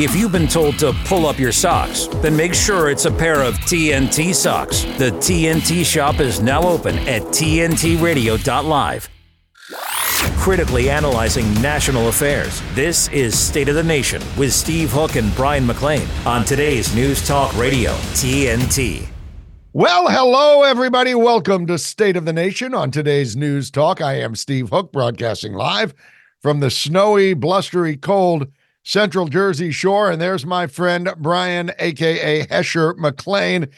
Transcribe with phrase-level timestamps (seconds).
[0.00, 3.42] If you've been told to pull up your socks, then make sure it's a pair
[3.42, 4.84] of TNT socks.
[4.96, 9.08] The TNT shop is now open at TNTRadio.live.
[10.38, 15.66] Critically analyzing national affairs, this is State of the Nation with Steve Hook and Brian
[15.66, 19.04] McLean on today's News Talk Radio, TNT.
[19.72, 21.16] Well, hello, everybody.
[21.16, 24.00] Welcome to State of the Nation on today's News Talk.
[24.00, 25.92] I am Steve Hook, broadcasting live
[26.40, 28.46] from the snowy, blustery, cold
[28.84, 30.10] Central Jersey Shore.
[30.10, 33.68] And there's my friend Brian, aka Hesher McLean.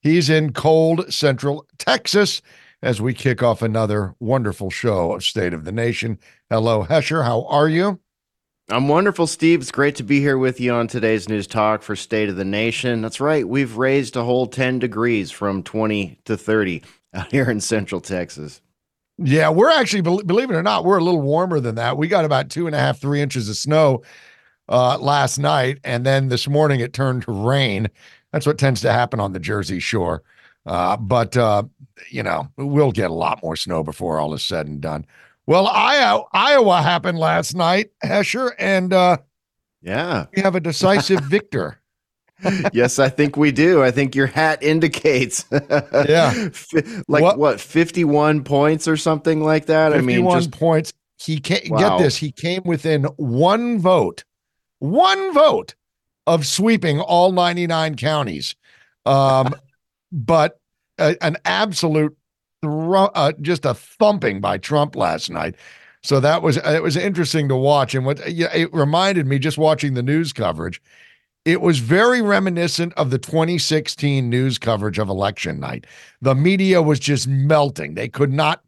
[0.00, 2.42] He's in cold Central Texas
[2.82, 6.18] as we kick off another wonderful show of State of the Nation.
[6.50, 7.24] Hello, Hesher.
[7.24, 8.00] How are you?
[8.70, 9.62] I'm wonderful, Steve.
[9.62, 12.44] It's great to be here with you on today's news talk for State of the
[12.44, 13.00] Nation.
[13.00, 13.48] That's right.
[13.48, 16.82] We've raised a whole 10 degrees from 20 to 30
[17.14, 18.60] out here in Central Texas.
[19.16, 21.96] Yeah, we're actually, believe it or not, we're a little warmer than that.
[21.96, 24.02] We got about two and a half, three inches of snow
[24.68, 27.88] uh, last night, and then this morning it turned to rain.
[28.32, 30.22] That's what tends to happen on the Jersey Shore.
[30.66, 31.62] Uh, but uh,
[32.10, 35.06] you know, we'll get a lot more snow before all is said and done.
[35.46, 39.16] Well, Iowa, Iowa happened last night, Hesher, and uh,
[39.80, 41.80] yeah, we have a decisive victor.
[42.72, 43.82] yes, I think we do.
[43.82, 45.46] I think your hat indicates.
[45.50, 46.50] yeah,
[47.08, 47.38] like what?
[47.38, 49.94] what, fifty-one points or something like that.
[49.94, 50.92] I mean, just points.
[51.18, 51.70] He came.
[51.70, 51.96] Wow.
[51.96, 52.16] Get this.
[52.16, 54.24] He came within one vote
[54.78, 55.74] one vote
[56.26, 58.54] of sweeping all 99 counties.
[59.06, 59.54] Um,
[60.12, 60.60] but
[60.98, 62.16] a, an absolute
[62.62, 65.56] thro- uh, just a thumping by Trump last night.
[66.02, 69.94] So that was it was interesting to watch, and what it reminded me just watching
[69.94, 70.80] the news coverage.
[71.44, 75.86] It was very reminiscent of the 2016 news coverage of election night.
[76.20, 78.62] The media was just melting; they could not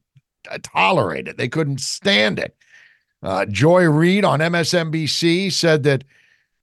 [0.50, 1.36] uh, tolerate it.
[1.36, 2.56] They couldn't stand it.
[3.22, 6.04] Uh, Joy Reid on MSNBC said that,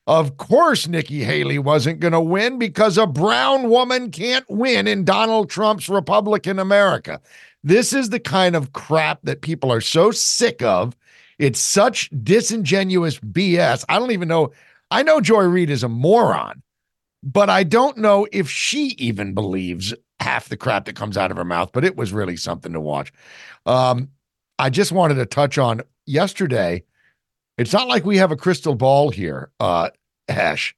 [0.07, 5.03] of course, Nikki Haley wasn't going to win because a brown woman can't win in
[5.03, 7.21] Donald Trump's Republican America.
[7.63, 10.95] This is the kind of crap that people are so sick of.
[11.37, 13.85] It's such disingenuous BS.
[13.89, 14.51] I don't even know.
[14.89, 16.63] I know Joy Reid is a moron,
[17.21, 21.37] but I don't know if she even believes half the crap that comes out of
[21.37, 21.71] her mouth.
[21.73, 23.11] But it was really something to watch.
[23.65, 24.09] Um,
[24.57, 26.83] I just wanted to touch on yesterday,
[27.57, 29.89] it's not like we have a crystal ball here, uh,
[30.27, 30.75] Ash,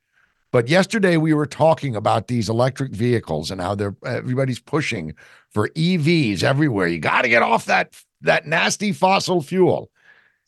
[0.52, 5.14] but yesterday we were talking about these electric vehicles and how they're everybody's pushing
[5.52, 6.88] for EVs everywhere.
[6.88, 9.92] You got to get off that that nasty fossil fuel.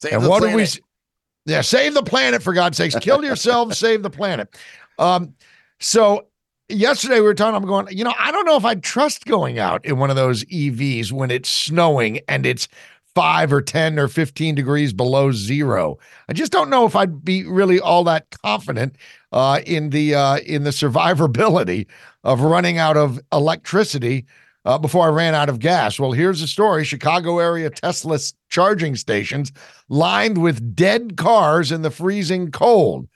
[0.01, 0.73] Save and what planet.
[0.73, 1.53] do we?
[1.53, 2.95] Yeah, save the planet for God's sakes.
[2.95, 4.55] Kill yourselves, save the planet.
[4.97, 5.35] Um,
[5.79, 6.27] so
[6.67, 7.55] yesterday we were talking.
[7.55, 7.87] I'm going.
[7.95, 11.11] You know, I don't know if I'd trust going out in one of those EVs
[11.11, 12.67] when it's snowing and it's
[13.13, 15.97] five or 10 or 15 degrees below zero.
[16.29, 18.95] I just don't know if I'd be really all that confident
[19.31, 21.87] uh, in the uh, in the survivability
[22.23, 24.25] of running out of electricity
[24.65, 25.99] uh, before I ran out of gas.
[25.99, 28.19] Well, here's the story Chicago area Tesla
[28.49, 29.51] charging stations
[29.89, 33.07] lined with dead cars in the freezing cold.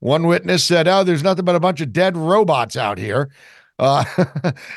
[0.00, 3.30] One witness said, Oh, there's nothing but a bunch of dead robots out here.
[3.82, 4.04] Uh,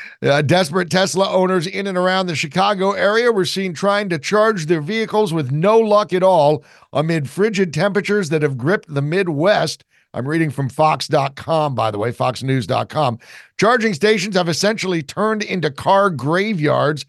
[0.22, 4.66] uh, desperate Tesla owners in and around the Chicago area were seen trying to charge
[4.66, 9.84] their vehicles with no luck at all amid frigid temperatures that have gripped the Midwest.
[10.12, 13.20] I'm reading from Fox.com, by the way, FoxNews.com.
[13.60, 17.06] Charging stations have essentially turned into car graveyards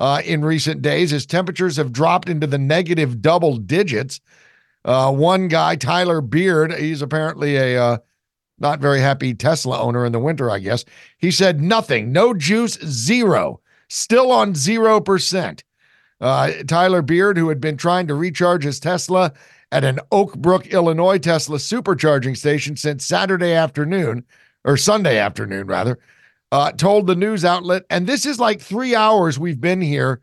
[0.00, 4.20] uh, in recent days as temperatures have dropped into the negative double digits.
[4.84, 7.98] Uh, one guy, Tyler Beard, he's apparently a uh,
[8.58, 10.84] not very happy Tesla owner in the winter, I guess.
[11.18, 15.62] He said nothing, no juice, zero, still on 0%.
[16.20, 19.32] Uh, Tyler Beard, who had been trying to recharge his Tesla
[19.70, 24.24] at an Oak Brook, Illinois Tesla supercharging station since Saturday afternoon,
[24.64, 25.98] or Sunday afternoon, rather,
[26.50, 30.20] uh, told the news outlet, and this is like three hours we've been here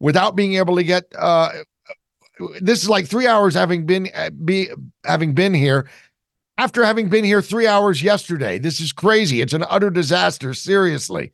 [0.00, 1.04] without being able to get.
[1.18, 1.50] Uh,
[2.60, 4.68] this is like three hours having been uh, be
[5.04, 5.88] having been here
[6.58, 8.58] after having been here three hours yesterday.
[8.58, 9.40] This is crazy.
[9.40, 10.54] It's an utter disaster.
[10.54, 11.32] Seriously.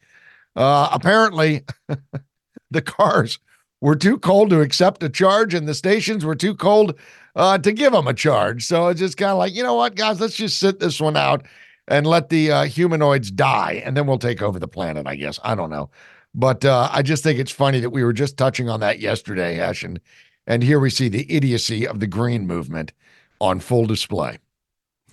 [0.54, 1.64] Uh, apparently,
[2.70, 3.38] the cars
[3.80, 6.94] were too cold to accept a charge, and the stations were too cold
[7.34, 8.64] uh, to give them a charge.
[8.64, 11.16] So it's just kind of like, you know what, guys, let's just sit this one
[11.16, 11.46] out
[11.88, 15.40] and let the uh, humanoids die, and then we'll take over the planet, I guess.
[15.42, 15.90] I don't know.
[16.34, 19.58] But uh, I just think it's funny that we were just touching on that yesterday,
[19.58, 20.00] Ash, and,
[20.46, 22.92] and here we see the idiocy of the green movement
[23.40, 24.38] on full display.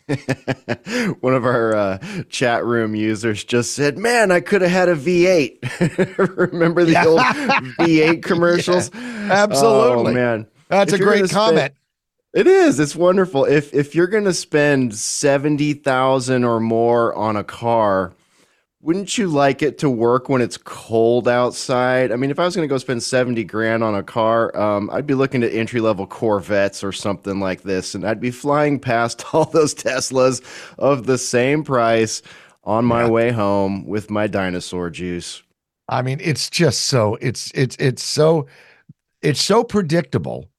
[1.19, 1.97] One of our uh,
[2.29, 7.19] chat room users just said, "Man, I could have had a V8." Remember the old
[7.19, 8.91] V8 commercials?
[8.93, 10.47] Yeah, absolutely, oh, man.
[10.69, 11.73] That's if a great comment.
[12.33, 12.79] It is.
[12.79, 13.45] It's wonderful.
[13.45, 18.13] If if you're going to spend 70,000 or more on a car,
[18.81, 22.11] wouldn't you like it to work when it's cold outside?
[22.11, 24.89] I mean, if I was going to go spend 70 grand on a car, um,
[24.91, 28.79] I'd be looking at entry level Corvettes or something like this, and I'd be flying
[28.79, 30.41] past all those Teslas
[30.77, 32.21] of the same price
[32.63, 33.09] on my yeah.
[33.09, 35.43] way home with my dinosaur juice.
[35.89, 38.45] I mean, it's just so it's it's it's so
[39.21, 40.49] it's so predictable,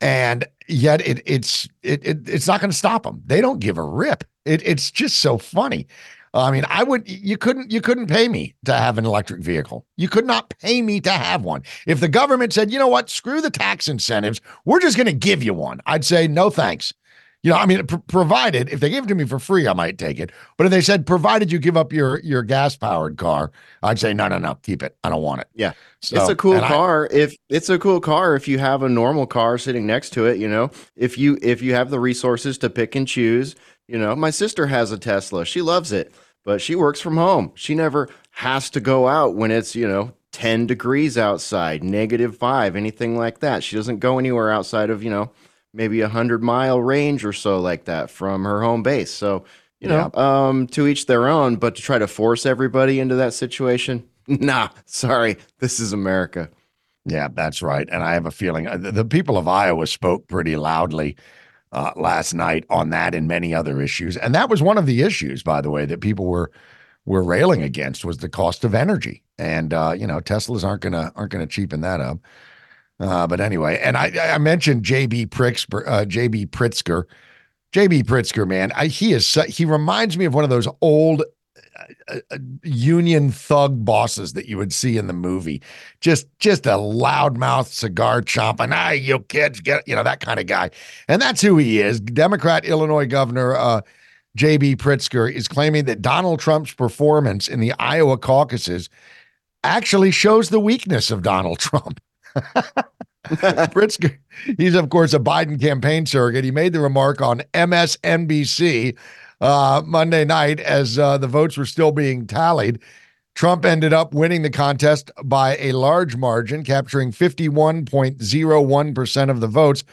[0.00, 3.20] and yet it it's it, it it's not going to stop them.
[3.26, 4.24] They don't give a rip.
[4.44, 5.88] It, it's just so funny.
[6.40, 9.86] I mean, I would you couldn't you couldn't pay me to have an electric vehicle.
[9.96, 11.62] You could not pay me to have one.
[11.86, 13.08] If the government said, "You know what?
[13.08, 14.40] Screw the tax incentives.
[14.64, 16.92] We're just going to give you one." I'd say, "No, thanks."
[17.44, 19.74] You know, I mean, pr- provided if they gave it to me for free, I
[19.74, 20.32] might take it.
[20.56, 23.52] But if they said, provided you give up your your gas powered car,
[23.82, 24.96] I'd say, no, no, no, keep it.
[25.04, 25.48] I don't want it.
[25.54, 27.06] Yeah, so, it's a cool car.
[27.12, 30.26] I, if it's a cool car, if you have a normal car sitting next to
[30.26, 33.54] it, you know, if you if you have the resources to pick and choose,
[33.88, 35.44] you know, my sister has a Tesla.
[35.44, 37.52] She loves it but she works from home.
[37.54, 42.76] She never has to go out when it's, you know, 10 degrees outside, negative five,
[42.76, 43.62] anything like that.
[43.62, 45.32] She doesn't go anywhere outside of, you know,
[45.72, 49.10] maybe a hundred mile range or so like that from her home base.
[49.10, 49.44] So,
[49.80, 50.46] you know, yeah.
[50.48, 54.68] um, to each their own, but to try to force everybody into that situation, nah,
[54.86, 56.50] sorry, this is America.
[57.06, 57.86] Yeah, that's right.
[57.90, 61.16] And I have a feeling uh, the people of Iowa spoke pretty loudly
[61.74, 64.16] uh, last night on that and many other issues.
[64.16, 66.50] And that was one of the issues, by the way, that people were
[67.06, 69.22] were railing against was the cost of energy.
[69.38, 72.18] And uh, you know, Teslas aren't gonna aren't gonna cheapen that up.
[73.00, 77.04] Uh, but anyway, and I, I mentioned JB Pritzker, uh, JB Pritzker,
[77.72, 81.24] JB Pritzker, man, I, he is he reminds me of one of those old
[82.62, 85.62] union thug bosses that you would see in the movie.
[86.00, 90.46] Just just a loudmouth cigar chomping, ah, you kids get you know that kind of
[90.46, 90.70] guy,
[91.08, 92.00] and that's who he is.
[92.00, 93.80] Democrat Illinois Governor uh,
[94.36, 94.76] J.B.
[94.76, 98.88] Pritzker is claiming that Donald Trump's performance in the Iowa caucuses
[99.62, 102.00] actually shows the weakness of Donald Trump.
[103.24, 104.18] Pritzker,
[104.58, 106.44] he's of course a Biden campaign surrogate.
[106.44, 108.96] He made the remark on MSNBC
[109.44, 112.78] uh, Monday night as uh, the votes were still being tallied.
[113.34, 119.84] Trump ended up winning the contest by a large margin, capturing 51.01% of the votes,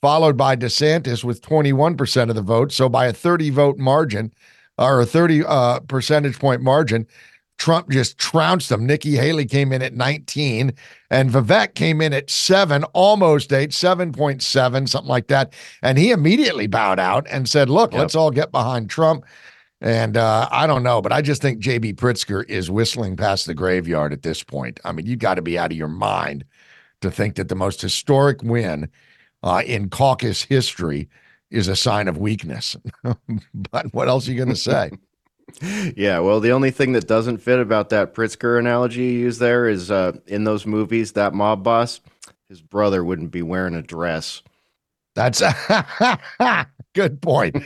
[0.00, 2.76] followed by DeSantis with 21% of the votes.
[2.76, 4.32] So by a 30 vote margin
[4.78, 7.04] or a 30 uh, percentage point margin,
[7.60, 8.86] Trump just trounced them.
[8.86, 10.72] Nikki Haley came in at 19,
[11.10, 15.52] and Vivek came in at seven, almost eight, 7.7, something like that.
[15.82, 18.00] And he immediately bowed out and said, Look, yep.
[18.00, 19.26] let's all get behind Trump.
[19.82, 23.54] And uh, I don't know, but I just think JB Pritzker is whistling past the
[23.54, 24.80] graveyard at this point.
[24.84, 26.46] I mean, you got to be out of your mind
[27.02, 28.88] to think that the most historic win
[29.42, 31.10] uh, in caucus history
[31.50, 32.74] is a sign of weakness.
[33.70, 34.90] but what else are you going to say?
[35.96, 39.68] yeah, well, the only thing that doesn't fit about that Pritzker analogy you use there
[39.68, 42.00] is uh, in those movies, that mob boss,
[42.48, 44.42] his brother wouldn't be wearing a dress.
[45.14, 46.18] That's a
[46.94, 47.56] good point.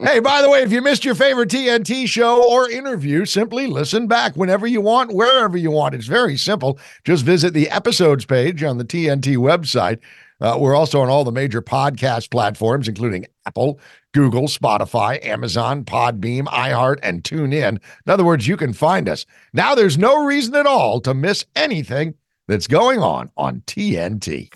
[0.00, 4.06] hey, by the way, if you missed your favorite TNT show or interview, simply listen
[4.06, 5.94] back whenever you want, wherever you want.
[5.94, 6.78] It's very simple.
[7.04, 9.98] Just visit the episodes page on the TNT website.
[10.40, 13.80] Uh, we're also on all the major podcast platforms, including Apple,
[14.12, 17.78] Google, Spotify, Amazon, Podbean, iHeart, and TuneIn.
[18.06, 19.26] In other words, you can find us.
[19.52, 22.14] Now there's no reason at all to miss anything
[22.48, 24.50] that's going on on TNT.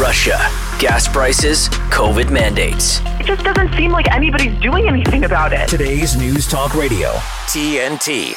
[0.00, 0.38] Russia,
[0.78, 3.00] gas prices, COVID mandates.
[3.20, 5.68] It just doesn't seem like anybody's doing anything about it.
[5.68, 7.10] Today's News Talk Radio,
[7.48, 8.34] TNT.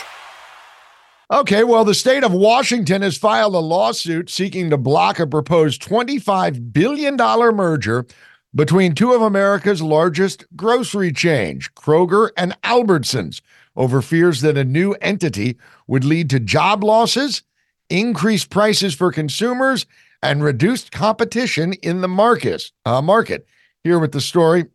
[1.31, 5.81] Okay, well, the state of Washington has filed a lawsuit seeking to block a proposed
[5.81, 8.05] $25 billion merger
[8.53, 13.41] between two of America's largest grocery chains, Kroger and Albertsons,
[13.75, 17.41] over fears that a new entity would lead to job losses,
[17.89, 19.87] increased prices for consumers,
[20.21, 22.71] and reduced competition in the market.
[22.85, 23.47] Uh, market.
[23.83, 24.65] Here with the story,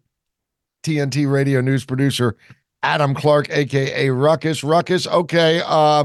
[0.82, 2.36] TNT radio news producer
[2.82, 4.64] Adam Clark, aka Ruckus.
[4.64, 6.04] Ruckus, okay, uh,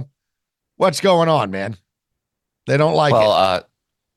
[0.78, 1.78] what's going on, man?
[2.68, 3.64] They don't like well, it.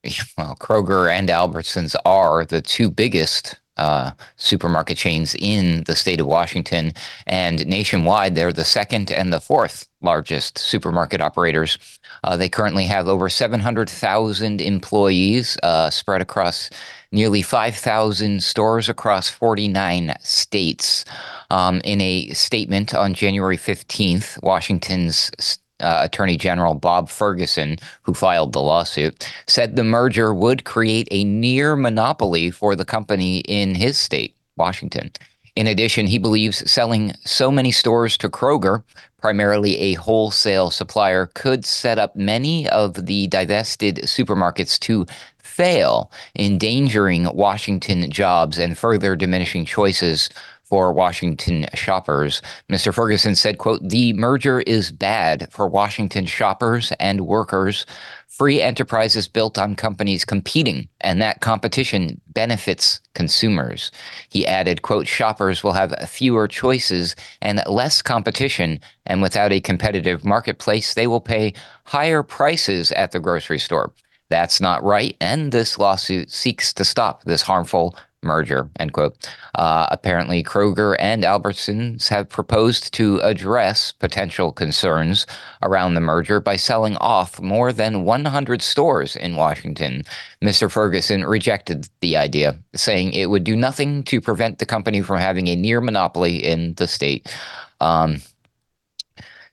[0.08, 6.20] Uh, well, Kroger and Albertsons are the two biggest uh, supermarket chains in the state
[6.20, 6.92] of Washington.
[7.26, 11.78] And nationwide, they're the second and the fourth largest supermarket operators.
[12.24, 16.70] Uh, they currently have over 700,000 employees uh, spread across
[17.12, 21.04] nearly 5,000 stores across 49 states.
[21.50, 25.30] Um, in a statement on January 15th, Washington's
[25.80, 31.24] uh, Attorney General Bob Ferguson, who filed the lawsuit, said the merger would create a
[31.24, 35.10] near monopoly for the company in his state, Washington.
[35.56, 38.84] In addition, he believes selling so many stores to Kroger,
[39.20, 45.04] primarily a wholesale supplier, could set up many of the divested supermarkets to
[45.42, 50.30] fail, endangering Washington jobs and further diminishing choices
[50.68, 52.42] for Washington shoppers.
[52.70, 52.92] Mr.
[52.92, 57.86] Ferguson said, quote, the merger is bad for Washington shoppers and workers.
[58.26, 63.90] Free enterprise is built on companies competing, and that competition benefits consumers.
[64.28, 70.24] He added, quote, shoppers will have fewer choices and less competition, and without a competitive
[70.24, 73.92] marketplace, they will pay higher prices at the grocery store.
[74.30, 79.28] That's not right, and this lawsuit seeks to stop this harmful merger, end quote.
[79.54, 85.26] Uh, apparently, Kroger and Albertsons have proposed to address potential concerns
[85.62, 90.04] around the merger by selling off more than 100 stores in Washington.
[90.42, 90.70] Mr.
[90.70, 95.48] Ferguson rejected the idea, saying it would do nothing to prevent the company from having
[95.48, 97.34] a near monopoly in the state.
[97.80, 98.20] Um,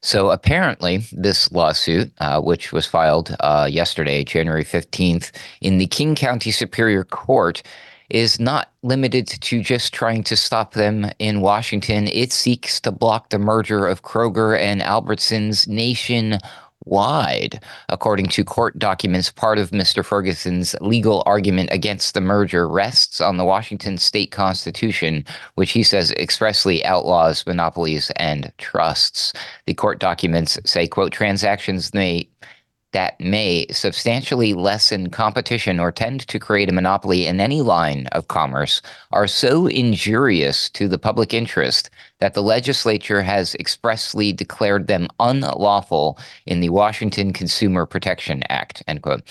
[0.02, 5.32] so apparently, this lawsuit, uh, which was filed uh, yesterday, January 15th,
[5.62, 7.64] in the King County Superior Court,
[8.10, 12.08] is not limited to just trying to stop them in Washington.
[12.08, 17.64] It seeks to block the merger of Kroger and Albertsons nationwide.
[17.90, 20.06] According to court documents, part of Mr.
[20.06, 26.12] Ferguson's legal argument against the merger rests on the Washington state constitution, which he says
[26.12, 29.34] expressly outlaws monopolies and trusts.
[29.66, 32.30] The court documents say, quote, transactions may
[32.96, 38.30] that may substantially lessen competition or tend to create a monopoly in any line of
[38.30, 41.90] commerce are so injurious to the public interest
[42.22, 48.82] that the legislature has expressly declared them unlawful in the Washington Consumer Protection Act.
[48.88, 49.24] End quote.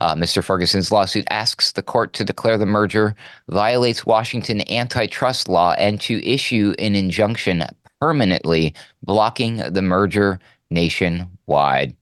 [0.00, 0.42] Uh, Mr.
[0.42, 3.14] Ferguson's lawsuit asks the court to declare the merger
[3.48, 7.62] violates Washington antitrust law and to issue an injunction
[8.00, 8.74] permanently
[9.04, 10.40] blocking the merger
[10.72, 11.94] nationwide.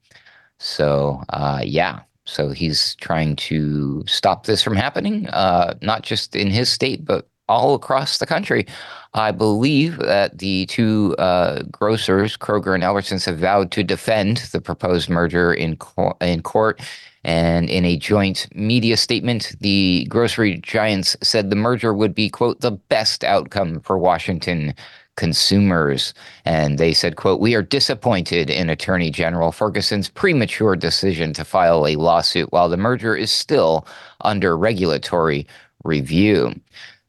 [0.61, 2.01] So, uh, yeah.
[2.25, 7.27] So he's trying to stop this from happening, uh, not just in his state, but
[7.49, 8.67] all across the country.
[9.15, 14.61] I believe that the two uh, grocers, Kroger and Albertsons, have vowed to defend the
[14.61, 16.79] proposed merger in co- in court.
[17.23, 22.61] And in a joint media statement, the grocery giants said the merger would be, quote,
[22.61, 24.73] the best outcome for Washington
[25.15, 26.13] consumers.
[26.45, 31.85] And they said, quote, we are disappointed in Attorney General Ferguson's premature decision to file
[31.85, 33.85] a lawsuit while the merger is still
[34.21, 35.47] under regulatory
[35.83, 36.53] review.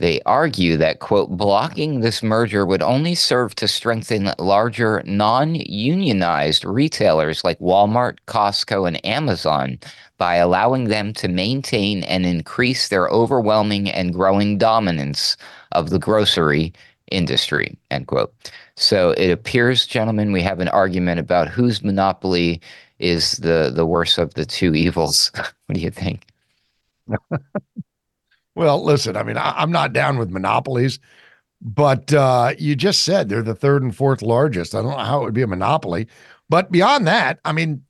[0.02, 6.64] They argue that, quote, blocking this merger would only serve to strengthen larger non unionized
[6.64, 9.78] retailers like Walmart, Costco, and Amazon
[10.18, 15.36] by allowing them to maintain and increase their overwhelming and growing dominance
[15.70, 16.72] of the grocery
[17.12, 18.34] industry, end quote.
[18.76, 22.60] So it appears, gentlemen, we have an argument about whose monopoly
[22.98, 25.30] is the, the worst of the two evils.
[25.34, 26.26] what do you think?
[28.54, 30.98] well, listen, I mean, I, am not down with monopolies,
[31.60, 34.74] but uh, you just said they're the third and fourth largest.
[34.74, 36.08] I don't know how it would be a monopoly.
[36.48, 37.82] But beyond that, I mean,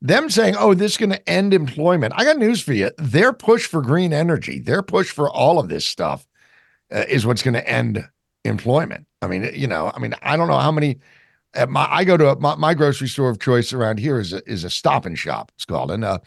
[0.00, 2.12] them saying, oh, this is going to end employment.
[2.16, 2.90] I got news for you.
[2.98, 6.26] Their push for green energy, their push for all of this stuff
[6.92, 8.08] uh, is what's going to end
[8.44, 9.06] employment.
[9.20, 10.98] I mean, you know, I mean, I don't know how many.
[11.54, 14.32] At my, I go to a, my, my grocery store of choice around here is
[14.32, 15.52] a, is a Stop and Shop.
[15.54, 16.18] It's called, and uh,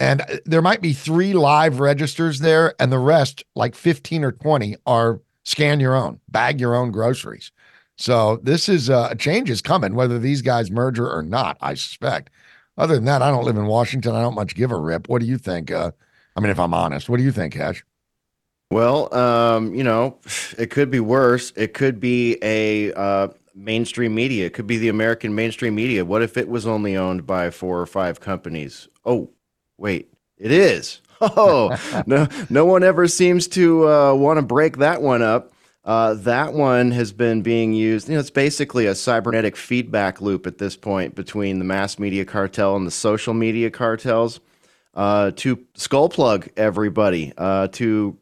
[0.00, 4.32] and uh, there might be three live registers there, and the rest, like fifteen or
[4.32, 7.52] twenty, are scan your own, bag your own groceries.
[7.96, 11.56] So this is uh, a change is coming, whether these guys merger or not.
[11.60, 12.30] I suspect.
[12.76, 14.16] Other than that, I don't live in Washington.
[14.16, 15.08] I don't much give a rip.
[15.08, 15.70] What do you think?
[15.70, 15.92] Uh,
[16.34, 17.84] I mean, if I'm honest, what do you think, Hash?
[18.72, 20.18] Well, um, you know,
[20.56, 21.52] it could be worse.
[21.56, 24.46] It could be a uh, mainstream media.
[24.46, 26.06] It could be the American mainstream media.
[26.06, 28.88] What if it was only owned by four or five companies?
[29.04, 29.30] Oh,
[29.76, 31.00] wait, it is.
[31.24, 35.52] Oh, no, no one ever seems to uh, want to break that one up.
[35.84, 38.08] Uh, that one has been being used.
[38.08, 42.24] You know, it's basically a cybernetic feedback loop at this point between the mass media
[42.24, 44.40] cartel and the social media cartels
[44.94, 48.18] uh, to skull plug everybody, uh, to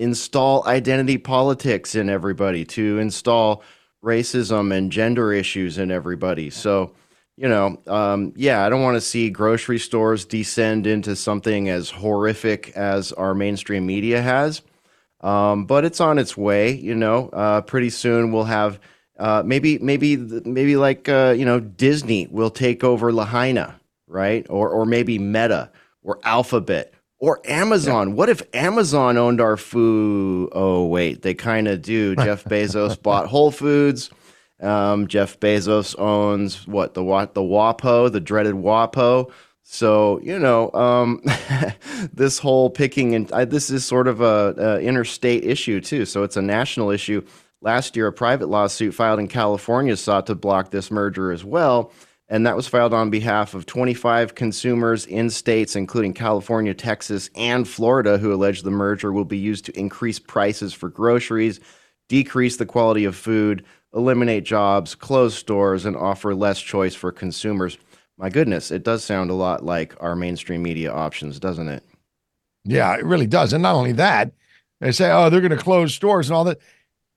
[0.00, 3.62] install identity politics in everybody, to install
[4.02, 6.50] racism and gender issues in everybody.
[6.50, 6.94] So,
[7.36, 11.90] you know, um, yeah, I don't want to see grocery stores descend into something as
[11.90, 14.62] horrific as our mainstream media has.
[15.20, 16.72] Um, but it's on its way.
[16.72, 18.80] You know, uh, pretty soon we'll have
[19.20, 20.16] Uh, maybe maybe
[20.46, 23.78] maybe like uh, you know Disney will take over Lahaina,
[24.08, 24.46] right?
[24.48, 25.68] Or or maybe Meta
[26.02, 28.08] or Alphabet or Amazon.
[28.08, 28.14] Yeah.
[28.14, 30.48] What if Amazon owned our food?
[30.52, 32.16] Oh wait, they kind of do.
[32.16, 34.10] Jeff Bezos bought Whole Foods.
[34.60, 39.30] Um, Jeff Bezos owns what the the WAPO, the dreaded WAPO.
[39.62, 41.22] So you know, um,
[42.12, 46.04] this whole picking and uh, this is sort of a, a interstate issue too.
[46.06, 47.24] So it's a national issue.
[47.62, 51.92] Last year, a private lawsuit filed in California sought to block this merger as well.
[52.30, 57.66] And that was filed on behalf of 25 consumers in states, including California, Texas, and
[57.66, 61.58] Florida, who allege the merger will be used to increase prices for groceries,
[62.08, 67.78] decrease the quality of food, eliminate jobs, close stores, and offer less choice for consumers.
[68.16, 71.82] My goodness, it does sound a lot like our mainstream media options, doesn't it?
[72.64, 73.52] Yeah, it really does.
[73.52, 74.30] And not only that,
[74.80, 76.60] they say, oh, they're going to close stores and all that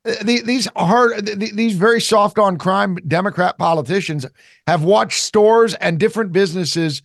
[0.03, 4.25] these hard, these very soft on crime Democrat politicians
[4.67, 7.01] have watched stores and different businesses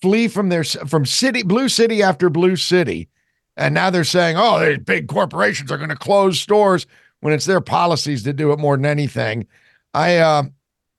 [0.00, 3.08] flee from their from city blue city after blue city,
[3.56, 6.86] and now they're saying, "Oh, these big corporations are going to close stores."
[7.20, 9.48] When it's their policies to do it more than anything,
[9.92, 10.44] I, uh,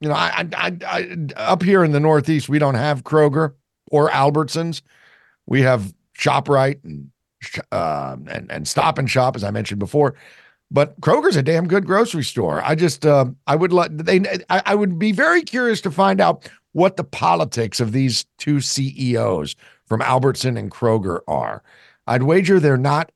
[0.02, 3.54] you know, I, I, I, up here in the Northeast, we don't have Kroger
[3.90, 4.82] or Albertsons.
[5.46, 7.10] We have Shoprite and
[7.72, 10.16] uh, and and Stop and Shop, as I mentioned before.
[10.72, 12.62] But Kroger's a damn good grocery store.
[12.64, 16.22] I just uh, I would let they I, I would be very curious to find
[16.22, 19.56] out what the politics of these two CEOs
[19.88, 21.64] from Albertson and Kroger are.
[22.06, 23.12] I'd wager they're not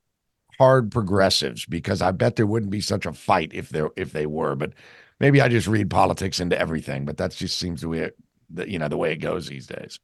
[0.58, 4.26] hard progressives because I bet there wouldn't be such a fight if they if they
[4.26, 4.56] were.
[4.56, 4.74] But
[5.20, 7.06] maybe I just read politics into everything.
[7.06, 8.18] But that just seems to be it,
[8.68, 10.00] you know the way it goes these days.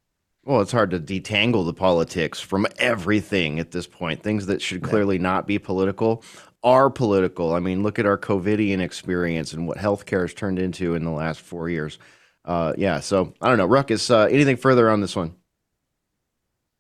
[0.46, 4.24] Well, it's hard to detangle the politics from everything at this point.
[4.24, 6.24] Things that should clearly not be political
[6.63, 7.54] are political.
[7.54, 11.12] I mean, look at our COVIDian experience and what healthcare has turned into in the
[11.12, 11.98] last four years.
[12.46, 13.66] Uh, yeah, so I don't know.
[13.66, 15.36] Ruckus, uh, anything further on this one?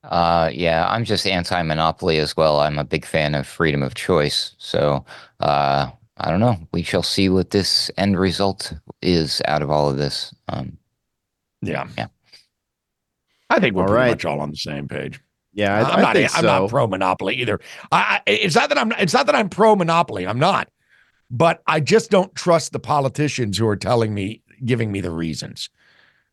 [0.03, 2.61] Uh, yeah, I'm just anti-monopoly as well.
[2.61, 4.55] I'm a big fan of freedom of choice.
[4.57, 5.05] So,
[5.41, 6.57] uh, I don't know.
[6.73, 10.33] We shall see what this end result is out of all of this.
[10.47, 10.77] Um,
[11.61, 12.07] yeah, yeah.
[13.49, 14.09] I think we're all pretty right.
[14.11, 15.19] much all on the same page.
[15.53, 16.17] Yeah, I, am not.
[16.17, 16.41] I'm so.
[16.41, 17.59] not pro monopoly either.
[17.91, 18.91] I, it's not that I'm.
[18.93, 20.27] It's not that I'm pro monopoly.
[20.27, 20.69] I'm not.
[21.31, 25.69] But I just don't trust the politicians who are telling me, giving me the reasons.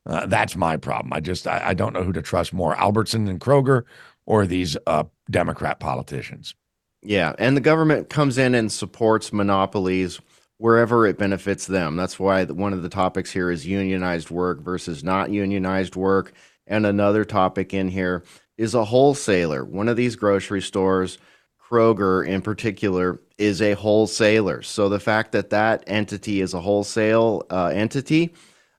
[0.06, 1.12] Uh, that's my problem.
[1.12, 3.82] I just I, I, don't know who to trust more, Albertson and Kroger,
[4.24, 6.54] or these uh, Democrat politicians.
[7.02, 10.20] Yeah, and the government comes in and supports monopolies
[10.58, 11.96] wherever it benefits them.
[11.96, 16.32] That's why one of the topics here is unionized work versus not unionized work,
[16.66, 18.22] and another topic in here
[18.56, 19.64] is a wholesaler.
[19.64, 21.18] One of these grocery stores,
[21.60, 24.62] Kroger in particular, is a wholesaler.
[24.62, 28.32] So the fact that that entity is a wholesale uh, entity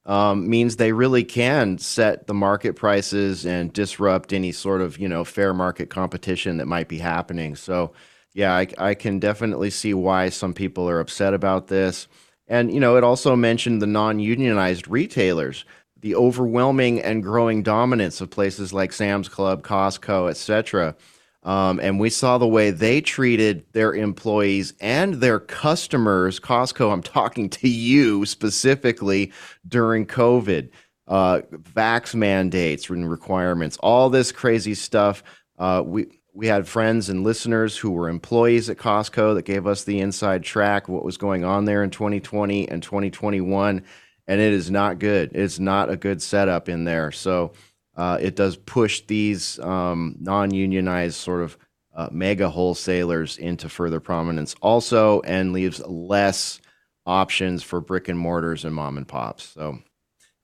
[0.05, 5.07] um, means they really can set the market prices and disrupt any sort of you
[5.07, 7.55] know fair market competition that might be happening.
[7.55, 7.91] So
[8.33, 12.07] yeah, I, I can definitely see why some people are upset about this.
[12.47, 15.65] And you know, it also mentioned the non-unionized retailers
[16.01, 20.95] the overwhelming and growing dominance of places like Sam's Club, Costco, etc.
[21.43, 26.39] Um, and we saw the way they treated their employees and their customers.
[26.39, 29.31] Costco, I'm talking to you specifically
[29.67, 30.69] during COVID,
[31.07, 35.23] uh, vax mandates and requirements, all this crazy stuff.
[35.57, 39.85] Uh, we we had friends and listeners who were employees at Costco that gave us
[39.85, 43.83] the inside track what was going on there in 2020 and 2021
[44.27, 45.31] and it is not good.
[45.33, 47.11] It's not a good setup in there.
[47.11, 47.53] So
[47.95, 51.57] uh, it does push these um, non-unionized sort of
[51.95, 56.61] uh, mega wholesalers into further prominence, also, and leaves less
[57.05, 59.45] options for brick and mortars and mom and pops.
[59.45, 59.79] So.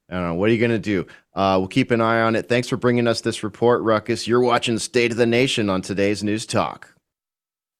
[0.10, 0.34] I don't know.
[0.36, 1.08] What are you going to do?
[1.34, 2.48] Uh, we'll keep an eye on it.
[2.48, 4.28] Thanks for bringing us this report, Ruckus.
[4.28, 6.94] You're watching State of the Nation on today's News Talk.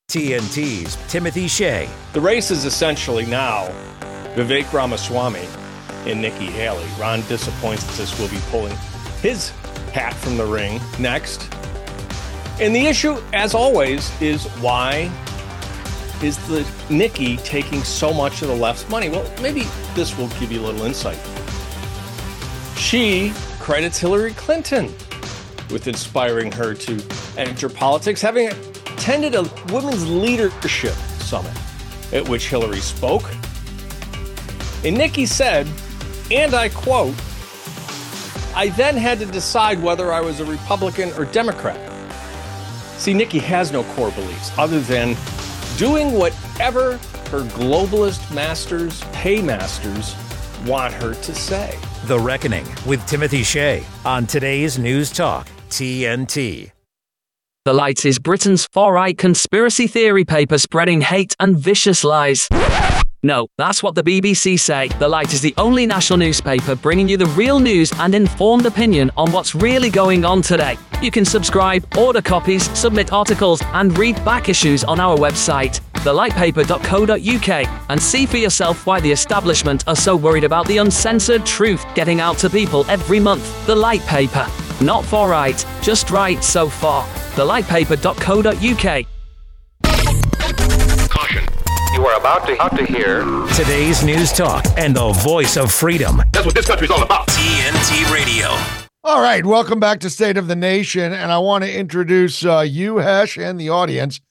[0.10, 1.88] TNT's Timothy Shea.
[2.14, 3.68] The race is essentially now
[4.36, 5.46] Vivek Ramaswamy
[6.06, 6.88] and Nikki Haley.
[7.00, 8.76] Ron disappoints us We'll be pulling
[9.22, 9.50] his
[9.94, 11.54] hat from the ring next.
[12.60, 15.12] And the issue, as always, is why
[16.22, 19.10] is the Nikki taking so much of the left's money?
[19.10, 19.64] Well, maybe
[19.94, 21.18] this will give you a little insight.
[22.78, 24.86] She credits Hillary Clinton
[25.72, 27.04] with inspiring her to
[27.38, 31.54] enter politics, having attended a women's leadership summit
[32.12, 33.30] at which Hillary spoke.
[34.86, 35.68] And Nikki said
[36.32, 37.16] and I quote,
[38.56, 41.92] I then had to decide whether I was a Republican or Democrat.
[42.98, 45.16] See, Nikki has no core beliefs other than
[45.78, 46.98] doing whatever
[47.32, 50.16] her globalist masters, paymasters,
[50.68, 51.78] want her to say.
[52.06, 56.72] The Reckoning with Timothy Shea on today's News Talk, TNT.
[57.66, 62.48] The Light is Britain's far right conspiracy theory paper spreading hate and vicious lies.
[63.26, 64.90] No, that's what the BBC say.
[65.00, 69.12] The Light is the only national newspaper bringing you the real news and informed opinion
[69.16, 70.78] on what's really going on today.
[71.02, 77.84] You can subscribe, order copies, submit articles, and read back issues on our website, thelightpaper.co.uk,
[77.90, 82.20] and see for yourself why the establishment are so worried about the uncensored truth getting
[82.20, 83.66] out to people every month.
[83.68, 84.46] The Light Paper.
[84.82, 87.08] Not for right, just right so far.
[87.36, 89.13] Thelightpaper.co.uk.
[91.94, 92.02] Caution.
[92.02, 93.24] You are about to, about to hear
[93.56, 96.22] today's News Talk and the voice of freedom.
[96.32, 97.28] That's what this country's all about.
[97.28, 98.48] TNT Radio.
[99.04, 102.62] All right, welcome back to State of the Nation, and I want to introduce uh,
[102.62, 104.22] you, Hesh, and the audience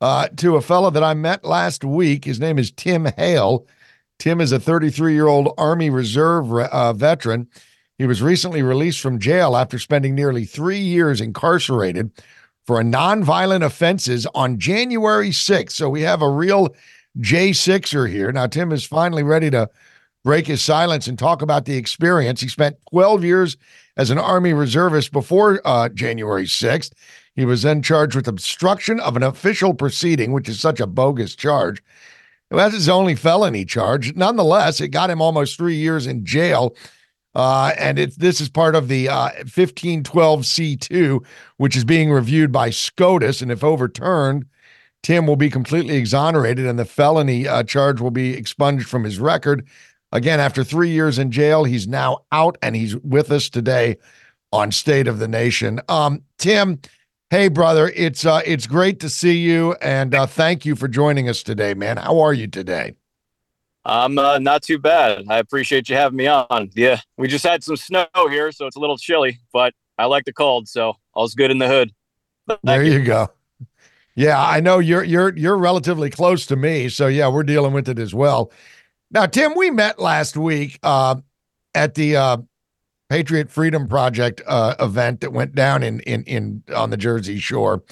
[0.00, 2.24] uh, to a fellow that I met last week.
[2.24, 3.66] His name is Tim Hale.
[4.18, 7.48] Tim is a 33 year old Army Reserve uh, veteran.
[7.98, 12.10] He was recently released from jail after spending nearly three years incarcerated
[12.66, 15.70] for a nonviolent offenses on January 6th.
[15.70, 16.74] So we have a real
[17.20, 18.32] J6er here.
[18.32, 19.70] Now, Tim is finally ready to
[20.24, 22.40] break his silence and talk about the experience.
[22.40, 23.56] He spent 12 years
[23.96, 26.92] as an Army reservist before uh, January 6th.
[27.36, 31.36] He was then charged with obstruction of an official proceeding, which is such a bogus
[31.36, 31.82] charge.
[32.50, 34.14] That's his only felony charge.
[34.14, 36.74] Nonetheless, it got him almost three years in jail.
[37.36, 41.22] Uh, and this is part of the uh, 1512C2,
[41.58, 43.42] which is being reviewed by SCOTUS.
[43.42, 44.46] And if overturned,
[45.02, 49.20] Tim will be completely exonerated and the felony uh, charge will be expunged from his
[49.20, 49.68] record.
[50.12, 53.98] Again, after three years in jail, he's now out and he's with us today
[54.50, 55.78] on State of the Nation.
[55.90, 56.80] Um, Tim,
[57.28, 61.28] hey brother, it's uh, it's great to see you and uh, thank you for joining
[61.28, 61.98] us today, man.
[61.98, 62.94] How are you today?
[63.86, 65.26] I'm uh, not too bad.
[65.28, 66.70] I appreciate you having me on.
[66.74, 70.24] Yeah, we just had some snow here, so it's a little chilly, but I like
[70.24, 71.92] the cold, so all's good in the hood.
[72.48, 72.94] Thank there you.
[72.94, 73.28] you go.
[74.16, 77.88] Yeah, I know you're you're you're relatively close to me, so yeah, we're dealing with
[77.88, 78.50] it as well.
[79.12, 81.16] Now, Tim, we met last week uh,
[81.74, 82.36] at the uh,
[83.08, 87.84] Patriot Freedom Project uh, event that went down in in in on the Jersey Shore.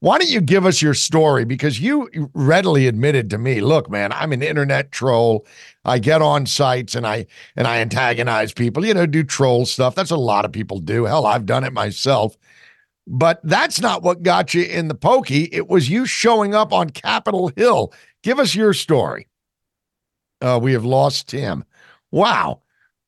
[0.00, 1.44] Why don't you give us your story?
[1.44, 5.44] Because you readily admitted to me, look, man, I'm an internet troll.
[5.84, 9.96] I get on sites and I and I antagonize people, you know, do troll stuff.
[9.96, 11.04] That's a lot of people do.
[11.04, 12.36] Hell, I've done it myself.
[13.08, 15.48] But that's not what got you in the pokey.
[15.50, 17.92] It was you showing up on Capitol Hill.
[18.22, 19.26] Give us your story.
[20.40, 21.64] Uh, we have lost Tim.
[22.12, 22.60] Wow.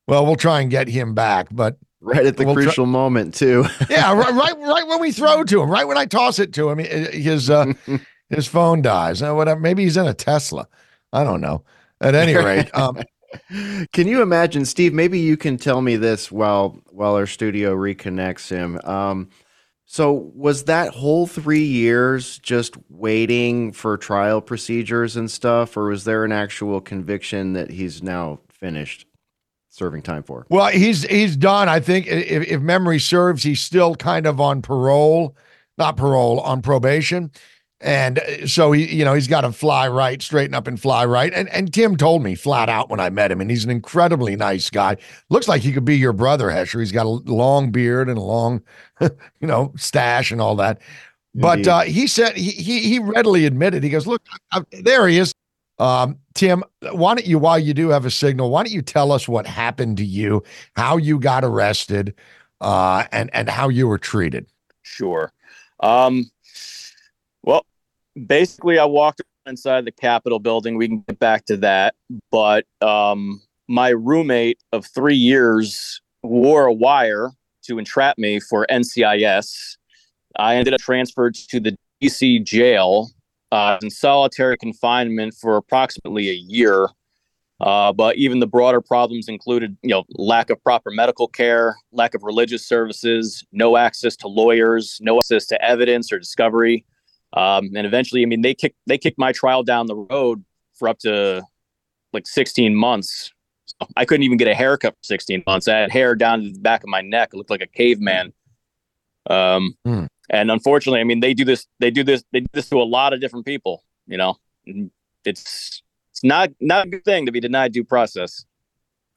[0.08, 3.34] Well, we'll try and get him back, but right at the we'll crucial try- moment
[3.34, 3.64] too.
[3.90, 6.70] yeah, right, right, right when we throw to him, right when I toss it to
[6.70, 7.72] him, his uh,
[8.28, 9.22] his phone dies.
[9.22, 9.60] Uh, whatever.
[9.60, 10.66] Maybe he's in a Tesla.
[11.12, 11.64] I don't know.
[12.00, 12.98] At any rate, um,
[13.92, 14.94] can you imagine, Steve?
[14.94, 18.80] Maybe you can tell me this while while our studio reconnects him.
[18.84, 19.28] Um,
[19.84, 26.04] so was that whole three years just waiting for trial procedures and stuff, or was
[26.04, 29.04] there an actual conviction that he's now finished?
[29.70, 30.46] Serving time for?
[30.50, 31.68] Well, he's he's done.
[31.68, 35.36] I think if, if memory serves, he's still kind of on parole,
[35.78, 37.30] not parole, on probation.
[37.82, 41.06] And uh, so he, you know, he's got to fly right, straighten up and fly
[41.06, 41.32] right.
[41.32, 44.36] And and Tim told me flat out when I met him, and he's an incredibly
[44.36, 44.98] nice guy.
[45.30, 46.80] Looks like he could be your brother, Hesher.
[46.80, 48.62] He's got a long beard and a long,
[49.00, 50.80] you know, stash and all that.
[51.34, 53.82] But uh, he said he, he he readily admitted.
[53.82, 54.20] He goes, "Look,
[54.52, 55.32] I, there he is.
[55.80, 56.62] Um, Tim,
[56.92, 59.46] why don't you, while you do have a signal, why don't you tell us what
[59.46, 60.42] happened to you,
[60.76, 62.14] how you got arrested,
[62.60, 64.46] uh, and and how you were treated?
[64.82, 65.32] Sure.
[65.80, 66.30] Um,
[67.42, 67.64] well,
[68.26, 70.76] basically, I walked inside the Capitol building.
[70.76, 71.94] We can get back to that,
[72.30, 77.30] but um, my roommate of three years wore a wire
[77.62, 79.78] to entrap me for NCIS.
[80.36, 83.08] I ended up transferred to the DC jail
[83.52, 86.88] uh, in solitary confinement for approximately a year.
[87.60, 92.14] Uh, but even the broader problems included, you know, lack of proper medical care, lack
[92.14, 96.86] of religious services, no access to lawyers, no access to evidence or discovery,
[97.32, 100.88] um, and eventually, I mean, they kicked they kicked my trial down the road for
[100.88, 101.42] up to
[102.12, 103.32] like 16 months.
[103.66, 105.68] So I couldn't even get a haircut for 16 months.
[105.68, 107.30] I had hair down to the back of my neck.
[107.32, 108.32] It looked like a caveman.
[109.28, 110.08] Um, mm.
[110.30, 111.66] And unfortunately, I mean, they do this.
[111.80, 112.22] They do this.
[112.32, 113.82] They do this to a lot of different people.
[114.06, 114.36] You know,
[115.24, 118.44] it's it's not not a good thing to be denied due process.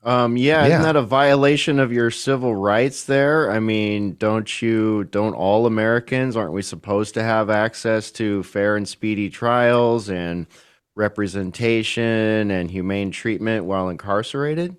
[0.06, 3.50] Um, yeah, yeah, isn't that a violation of your civil rights there?
[3.50, 8.76] I mean, don't you, don't all Americans, aren't we supposed to have access to fair
[8.76, 10.46] and speedy trials and
[10.96, 14.76] representation and humane treatment while incarcerated?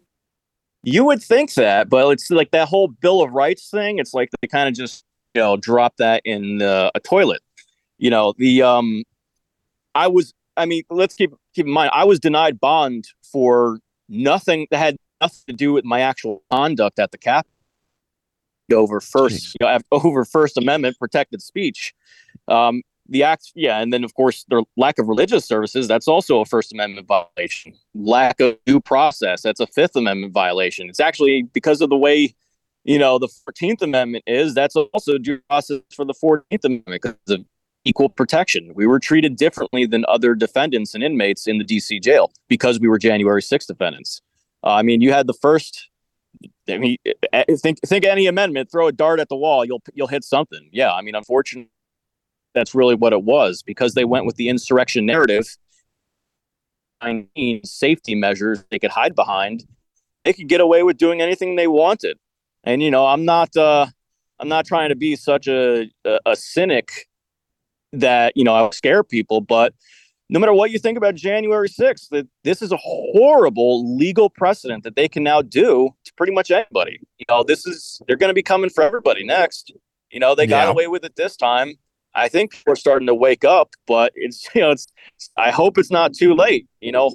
[0.82, 3.98] You would think that, but it's like that whole Bill of Rights thing.
[3.98, 7.42] It's like they kind of just you know drop that in uh, a toilet.
[7.98, 9.04] You know the um,
[9.94, 10.34] I was.
[10.56, 14.96] I mean, let's keep keep in mind I was denied bond for nothing that had
[15.20, 17.46] nothing to do with my actual conduct at the cap
[18.72, 21.92] over first you know, over First Amendment protected speech.
[22.48, 25.86] Um, the act, yeah, and then of course the lack of religious services.
[25.86, 27.74] That's also a First Amendment violation.
[27.94, 29.42] Lack of due process.
[29.42, 30.88] That's a Fifth Amendment violation.
[30.88, 32.34] It's actually because of the way,
[32.84, 34.54] you know, the Fourteenth Amendment is.
[34.54, 37.44] That's also due process for the Fourteenth Amendment because of
[37.84, 38.72] equal protection.
[38.74, 42.88] We were treated differently than other defendants and inmates in the DC jail because we
[42.88, 44.22] were January 6th defendants.
[44.62, 45.90] Uh, I mean, you had the first
[46.68, 46.96] I mean,
[47.56, 50.68] think think any amendment, throw a dart at the wall, you'll you'll hit something.
[50.72, 51.70] Yeah, I mean, unfortunately,
[52.54, 55.46] that's really what it was because they went with the insurrection narrative.
[57.00, 59.64] I mean, safety measures they could hide behind.
[60.24, 62.18] They could get away with doing anything they wanted,
[62.64, 63.86] and you know, I'm not uh,
[64.40, 67.06] I'm not trying to be such a a, a cynic
[67.92, 69.74] that you know I scare people, but
[70.30, 74.82] no matter what you think about January 6th, that this is a horrible legal precedent
[74.84, 76.98] that they can now do to pretty much anybody.
[77.18, 79.72] You know, this is they're going to be coming for everybody next.
[80.10, 80.70] You know, they got yeah.
[80.70, 81.74] away with it this time.
[82.14, 84.86] I think we're starting to wake up, but it's you know, it's
[85.36, 86.66] I hope it's not too late.
[86.80, 87.14] You know,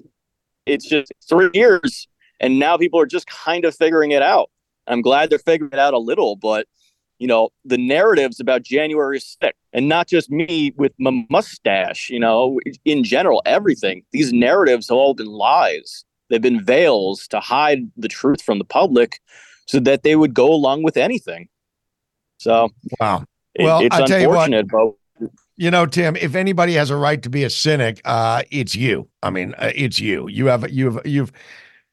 [0.65, 2.07] it's just three years,
[2.39, 4.51] and now people are just kind of figuring it out.
[4.89, 6.67] I'm glad they're figuring it out a little, but
[7.19, 12.19] you know, the narratives about January 6th, and not just me with my mustache, you
[12.19, 14.03] know, in general, everything.
[14.13, 16.05] These narratives have all been lies.
[16.29, 19.19] They've been veils to hide the truth from the public
[19.67, 21.49] so that they would go along with anything.
[22.37, 22.69] So,
[23.01, 23.25] wow.
[23.53, 26.89] It, well, it's I tell unfortunate, you what, but you know, Tim, if anybody has
[26.89, 29.09] a right to be a cynic, uh, it's you.
[29.21, 30.29] I mean, uh, it's you.
[30.29, 31.33] You have, you've, you've,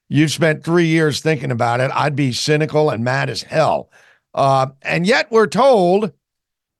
[0.09, 1.90] you've spent three years thinking about it.
[1.95, 3.90] I'd be cynical and mad as hell
[4.37, 6.12] uh, and yet we're told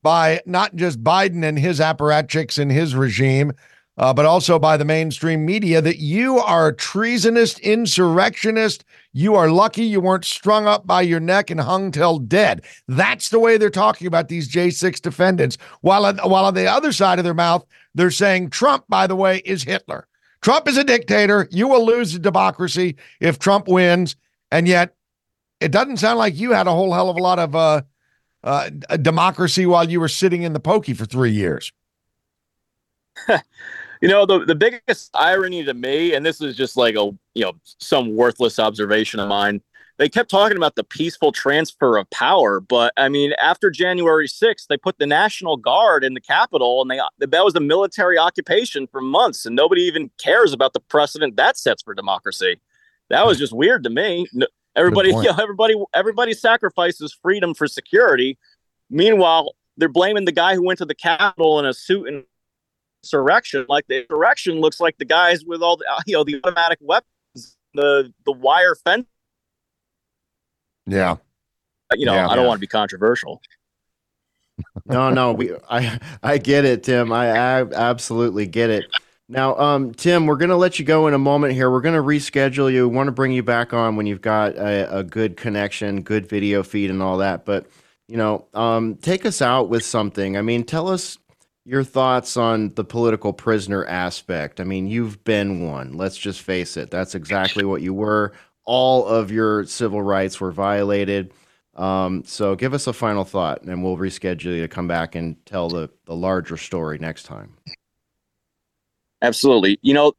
[0.03, 3.51] by not just Biden and his apparatchiks and his regime,
[3.97, 8.85] uh, but also by the mainstream media that you are a treasonous insurrectionist.
[9.11, 12.63] You are lucky you weren't strung up by your neck and hung till dead.
[12.87, 15.57] That's the way they're talking about these J6 defendants.
[15.81, 19.41] While while on the other side of their mouth, they're saying Trump, by the way,
[19.45, 20.07] is Hitler.
[20.47, 21.45] Trump is a dictator.
[21.51, 24.15] You will lose the democracy if Trump wins.
[24.49, 24.95] And yet
[25.59, 27.81] it doesn't sound like you had a whole hell of a lot of uh,
[28.45, 28.69] uh,
[29.01, 31.73] democracy while you were sitting in the pokey for three years.
[33.27, 37.43] you know, the the biggest irony to me, and this is just like a you
[37.43, 39.61] know some worthless observation of mine.
[39.97, 44.67] They kept talking about the peaceful transfer of power, but I mean, after January 6th,
[44.69, 48.17] they put the National Guard in the Capitol, and they uh, that was a military
[48.17, 52.59] occupation for months, and nobody even cares about the precedent that sets for democracy.
[53.09, 54.27] That was just weird to me.
[54.75, 58.37] Everybody, you know, everybody, everybody sacrifices freedom for security.
[58.91, 62.23] Meanwhile, they're blaming the guy who went to the Capitol in a suit and
[63.03, 63.65] insurrection.
[63.67, 66.79] Like the insurrection looks like the guys with all the uh, you know the automatic
[66.81, 69.07] weapons, the the wire fence.
[70.87, 71.17] Yeah,
[71.93, 72.47] you know, yeah, I don't yeah.
[72.47, 73.41] want to be controversial.
[74.85, 77.11] no, no, we I I get it, Tim.
[77.11, 78.85] I, I absolutely get it.
[79.29, 81.69] Now, um, Tim, we're going to let you go in a moment here.
[81.69, 82.87] We're going to reschedule you.
[82.87, 86.29] We want to bring you back on when you've got a, a, good connection, good
[86.29, 87.43] video feed, and all that.
[87.43, 87.67] But,
[88.07, 90.37] you know, um, take us out with something.
[90.37, 91.17] I mean, tell us
[91.65, 94.61] your thoughts on the political prisoner aspect.
[94.61, 95.91] I mean, you've been one.
[95.97, 96.89] Let's just face it.
[96.89, 98.31] That's exactly what you were.
[98.67, 101.33] All of your civil rights were violated.
[101.75, 105.43] Um, so give us a final thought, and we'll reschedule you to come back and
[105.45, 107.53] tell the, the larger story next time.
[109.21, 109.79] Absolutely.
[109.81, 110.13] You know,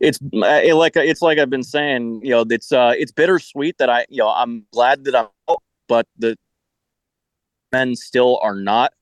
[0.00, 2.20] it's uh, like it's like I've been saying.
[2.22, 5.62] You know, it's uh, it's bittersweet that I, you know, I'm glad that I'm out,
[5.88, 6.36] but the
[7.72, 8.92] men still are not.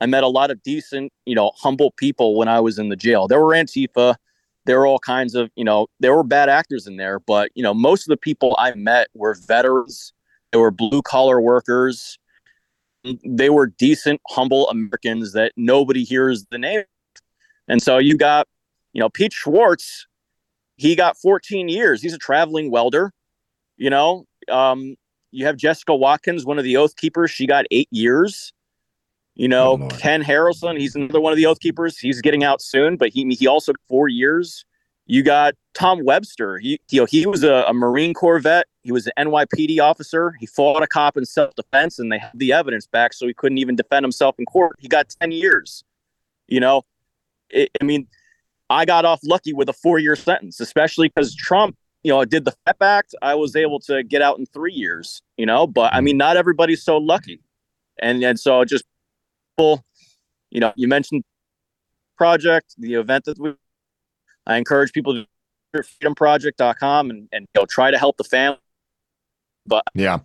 [0.00, 2.96] I met a lot of decent, you know, humble people when I was in the
[2.96, 3.28] jail.
[3.28, 4.16] There were Antifa,
[4.66, 7.62] there were all kinds of, you know, there were bad actors in there, but you
[7.62, 10.12] know, most of the people I met were veterans.
[10.52, 12.18] They were blue collar workers.
[13.24, 16.82] They were decent, humble Americans that nobody hears the name
[17.70, 18.48] and so you got,
[18.92, 20.08] you know, Pete Schwartz,
[20.76, 22.02] he got 14 years.
[22.02, 23.12] He's a traveling welder.
[23.76, 24.96] You know, um,
[25.30, 27.30] you have Jessica Watkins, one of the Oath Keepers.
[27.30, 28.52] She got eight years.
[29.34, 31.98] You oh, know, oh, Ken Harrelson, he's another one of the Oath Keepers.
[31.98, 34.64] He's getting out soon, but he he also four years.
[35.06, 36.58] You got Tom Webster.
[36.58, 38.66] He you know he was a, a Marine Corps vet.
[38.82, 40.34] He was an NYPD officer.
[40.38, 43.34] He fought a cop in self defense, and they had the evidence back, so he
[43.34, 44.76] couldn't even defend himself in court.
[44.78, 45.84] He got ten years.
[46.46, 46.82] You know,
[47.50, 48.08] it, I mean,
[48.68, 52.44] I got off lucky with a four year sentence, especially because Trump, you know, did
[52.44, 53.14] the FEP Act.
[53.20, 56.04] I was able to get out in three years, you know, but I hmm.
[56.04, 57.40] mean, not everybody's so lucky.
[58.00, 58.84] And, and so just
[59.60, 59.84] people,
[60.50, 61.22] you know, you mentioned
[62.16, 63.54] project, the event that we,
[64.46, 65.26] I encourage people to
[65.74, 68.58] freedomproject.com and, and you know, try to help the family.
[69.66, 70.18] But yeah,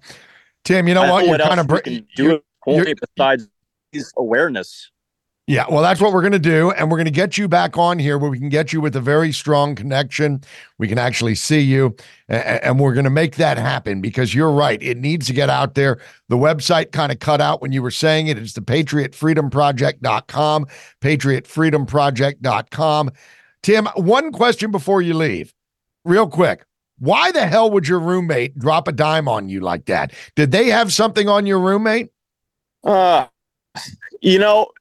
[0.63, 1.27] Tim, you know what?
[1.27, 1.79] what you're kind of br-
[2.15, 3.47] do it only besides
[4.17, 4.91] awareness.
[5.47, 6.71] Yeah, well, that's what we're going to do.
[6.71, 8.95] And we're going to get you back on here where we can get you with
[8.95, 10.41] a very strong connection.
[10.79, 11.95] We can actually see you.
[12.29, 14.81] And we're going to make that happen because you're right.
[14.81, 15.99] It needs to get out there.
[16.29, 18.39] The website kind of cut out when you were saying it.
[18.39, 20.65] It's the patriotfreedomproject.com,
[21.01, 23.11] patriotfreedomproject.com.
[23.61, 25.53] Tim, one question before you leave,
[26.03, 26.65] real quick.
[26.97, 30.11] Why the hell would your roommate drop a dime on you like that?
[30.35, 32.09] Did they have something on your roommate?
[32.83, 33.27] Uh,
[34.21, 34.71] you know,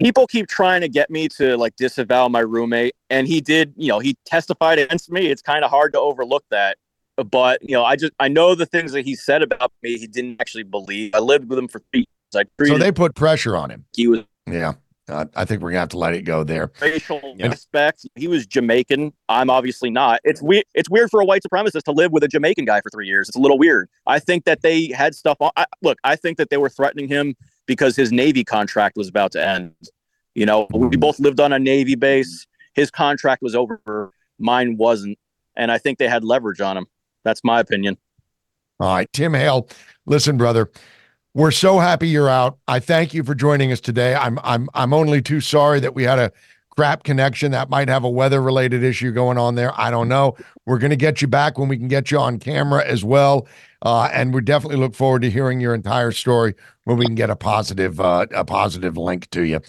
[0.00, 3.88] people keep trying to get me to like disavow my roommate and he did you
[3.88, 6.78] know he testified against me it's kind of hard to overlook that
[7.30, 10.06] but you know i just i know the things that he said about me he
[10.06, 13.56] didn't actually believe i lived with him for three years I so they put pressure
[13.56, 14.74] on him he was yeah
[15.10, 16.70] uh, I think we're gonna have to let it go there.
[16.80, 17.90] Racial yeah.
[18.14, 19.12] He was Jamaican.
[19.28, 20.20] I'm obviously not.
[20.24, 20.64] It's weird.
[20.74, 23.28] It's weird for a white supremacist to live with a Jamaican guy for three years.
[23.28, 23.88] It's a little weird.
[24.06, 25.50] I think that they had stuff on.
[25.56, 27.34] I, look, I think that they were threatening him
[27.66, 29.74] because his Navy contract was about to end.
[30.34, 32.46] You know, we both lived on a Navy base.
[32.74, 35.18] His contract was over, mine wasn't.
[35.56, 36.86] And I think they had leverage on him.
[37.24, 37.98] That's my opinion.
[38.78, 39.12] All right.
[39.12, 39.68] Tim Hale,
[40.06, 40.70] listen, brother.
[41.34, 42.58] We're so happy you're out.
[42.66, 44.14] I thank you for joining us today.
[44.14, 46.32] I'm I'm I'm only too sorry that we had a
[46.70, 49.78] crap connection that might have a weather related issue going on there.
[49.78, 50.36] I don't know.
[50.66, 53.46] We're going to get you back when we can get you on camera as well.
[53.82, 56.54] Uh, and we definitely look forward to hearing your entire story
[56.90, 59.60] when we can get a positive uh, a positive link to you.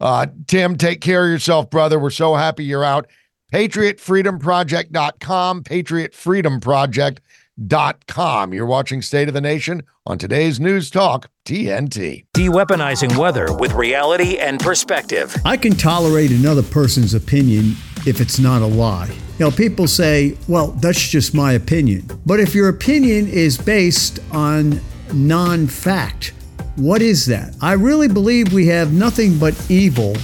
[0.00, 1.98] Uh, Tim, take care of yourself, brother.
[1.98, 3.06] We're so happy you're out.
[3.52, 8.54] PatriotFreedomProject.com, PatriotFreedomProject.com.
[8.54, 12.24] You're watching State of the Nation on today's News Talk, TNT.
[12.32, 15.36] De-weaponizing weather with reality and perspective.
[15.44, 19.14] I can tolerate another person's opinion if it's not a lie.
[19.38, 22.08] You know, people say, well, that's just my opinion.
[22.24, 24.80] But if your opinion is based on
[25.12, 26.32] non fact,
[26.76, 27.54] what is that?
[27.60, 30.16] I really believe we have nothing but evil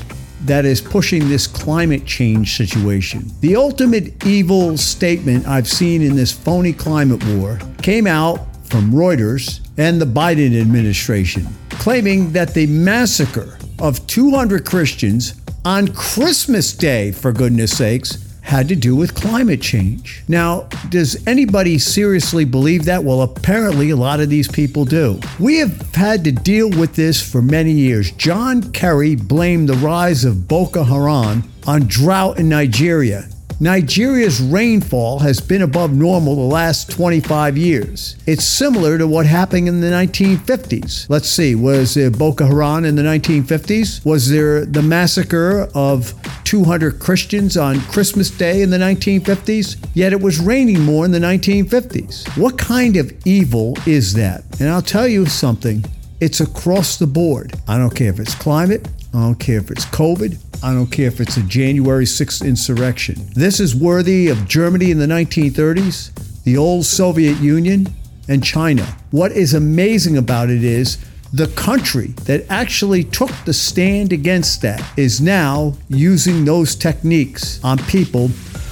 [0.44, 3.30] that is pushing this climate change situation.
[3.40, 9.61] The ultimate evil statement I've seen in this phony climate war came out from Reuters
[9.76, 17.32] and the Biden administration, claiming that the massacre of 200 Christians on Christmas Day, for
[17.32, 20.24] goodness sakes, had to do with climate change.
[20.26, 23.04] Now, does anybody seriously believe that?
[23.04, 25.20] Well, apparently a lot of these people do.
[25.38, 28.11] We have had to deal with this for many years.
[28.12, 33.28] John Kerry blamed the rise of Boko Haram on drought in Nigeria.
[33.60, 38.14] Nigeria's rainfall has been above normal the last 25 years.
[38.24, 41.10] It's similar to what happened in the 1950s.
[41.10, 44.04] Let's see, was there Boko Haram in the 1950s?
[44.06, 49.84] Was there the massacre of 200 Christians on Christmas Day in the 1950s?
[49.92, 52.28] Yet it was raining more in the 1950s.
[52.40, 54.44] What kind of evil is that?
[54.60, 55.84] And I'll tell you something.
[56.20, 57.54] It's across the board.
[57.66, 60.38] I don't care if it's climate, I don't care if it's COVID.
[60.62, 63.16] I don't care if it's a January 6th insurrection.
[63.34, 67.86] This is worthy of Germany in the 1930s, the old Soviet Union,
[68.28, 68.84] and China.
[69.10, 70.98] What is amazing about it is
[71.32, 77.78] the country that actually took the stand against that is now using those techniques on
[77.84, 78.28] people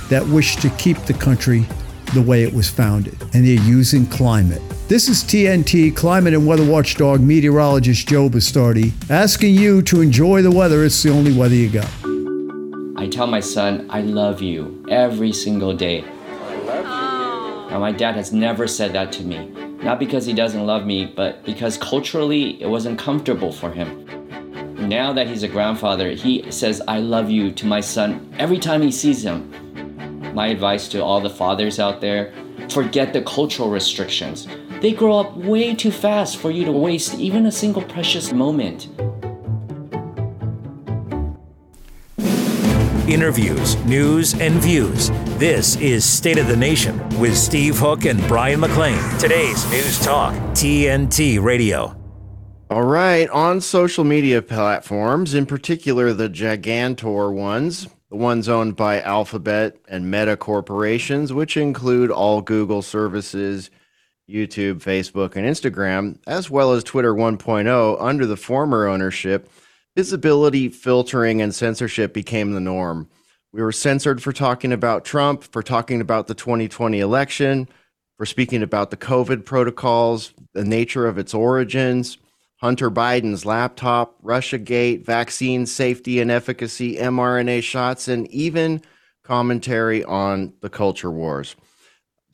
[0.09, 1.66] that wish to keep the country
[2.14, 3.20] the way it was founded.
[3.35, 4.62] And they're using climate.
[4.88, 10.51] This is TNT climate and weather watchdog meteorologist Joe Bastardi asking you to enjoy the
[10.53, 10.85] weather.
[10.85, 11.90] It's the only weather you got.
[12.96, 16.05] I tell my son, I love you every single day.
[16.05, 17.70] I love you.
[17.72, 19.49] Now, my dad has never said that to me.
[19.83, 24.07] Not because he doesn't love me, but because culturally it wasn't comfortable for him.
[24.88, 28.83] Now that he's a grandfather, he says, I love you to my son every time
[28.83, 29.51] he sees him.
[30.33, 32.33] My advice to all the fathers out there
[32.70, 34.46] forget the cultural restrictions.
[34.81, 38.89] They grow up way too fast for you to waste even a single precious moment.
[43.09, 45.11] Interviews, news, and views.
[45.39, 48.99] This is State of the Nation with Steve Hook and Brian McLean.
[49.18, 51.97] Today's News Talk, TNT Radio.
[52.68, 59.01] All right, on social media platforms, in particular the Gigantor ones, the ones owned by
[59.01, 63.70] Alphabet and Meta corporations, which include all Google services,
[64.29, 69.49] YouTube, Facebook, and Instagram, as well as Twitter 1.0 under the former ownership,
[69.95, 73.09] visibility, filtering, and censorship became the norm.
[73.53, 77.68] We were censored for talking about Trump, for talking about the 2020 election,
[78.18, 82.18] for speaking about the COVID protocols, the nature of its origins,
[82.57, 88.83] Hunter Biden's laptop, Russiagate, vaccine safety and efficacy, mRNA shots, and even
[89.22, 91.55] commentary on the culture wars.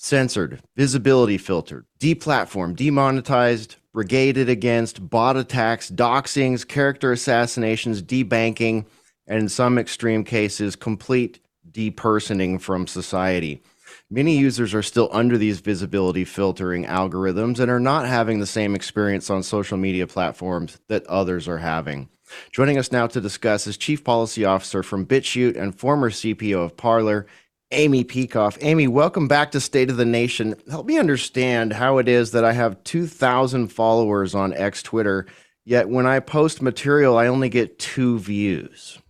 [0.04, 8.84] Censored, visibility filtered, deplatformed, demonetized, brigaded against, bot attacks, doxings, character assassinations, debanking,
[9.28, 11.38] and in some extreme cases, complete
[11.70, 13.62] depersoning from society.
[14.10, 18.74] Many users are still under these visibility filtering algorithms and are not having the same
[18.74, 22.08] experience on social media platforms that others are having.
[22.50, 26.76] Joining us now to discuss is Chief Policy Officer from BitChute and former CPO of
[26.76, 27.28] Parler,
[27.72, 28.58] Amy Peikoff.
[28.60, 30.54] Amy, welcome back to State of the Nation.
[30.70, 35.26] Help me understand how it is that I have 2,000 followers on X Twitter,
[35.64, 38.98] yet when I post material, I only get two views.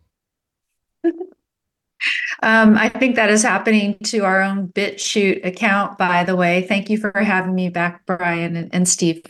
[2.42, 6.66] Um, I think that is happening to our own BitChute account, by the way.
[6.66, 9.24] Thank you for having me back, Brian and, and Steve.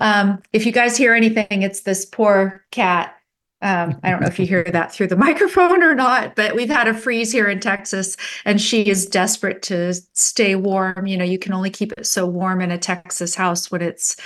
[0.00, 3.14] Um, if you guys hear anything, it's this poor cat.
[3.60, 6.70] Um, I don't know if you hear that through the microphone or not, but we've
[6.70, 11.06] had a freeze here in Texas and she is desperate to stay warm.
[11.06, 14.16] You know, you can only keep it so warm in a Texas house when it's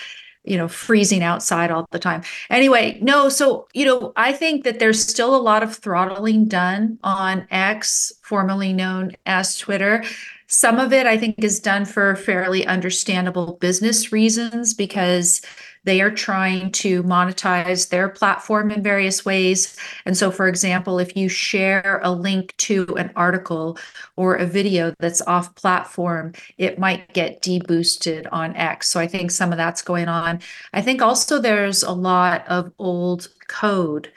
[0.44, 4.78] you know freezing outside all the time anyway no so you know i think that
[4.78, 10.02] there's still a lot of throttling done on x formerly known as twitter
[10.48, 15.42] some of it i think is done for fairly understandable business reasons because
[15.84, 19.76] they are trying to monetize their platform in various ways.
[20.06, 23.78] And so, for example, if you share a link to an article
[24.16, 28.88] or a video that's off platform, it might get deboosted on X.
[28.88, 30.40] So I think some of that's going on.
[30.72, 34.12] I think also there's a lot of old code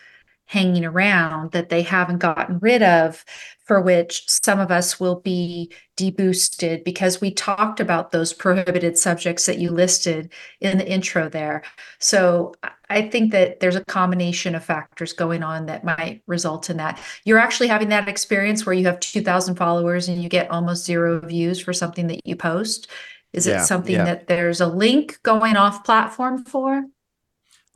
[0.45, 3.25] hanging around that they haven't gotten rid of
[3.65, 9.47] for which some of us will be deboosted because we talked about those prohibited subjects
[9.47, 10.31] that you listed
[10.61, 11.63] in the intro there.
[11.99, 12.53] So
[12.91, 17.01] I think that there's a combination of factors going on that might result in that.
[17.23, 21.19] You're actually having that experience where you have 2,000 followers and you get almost zero
[21.19, 22.87] views for something that you post.
[23.33, 24.05] Is yeah, it something yeah.
[24.05, 26.85] that there's a link going off platform for?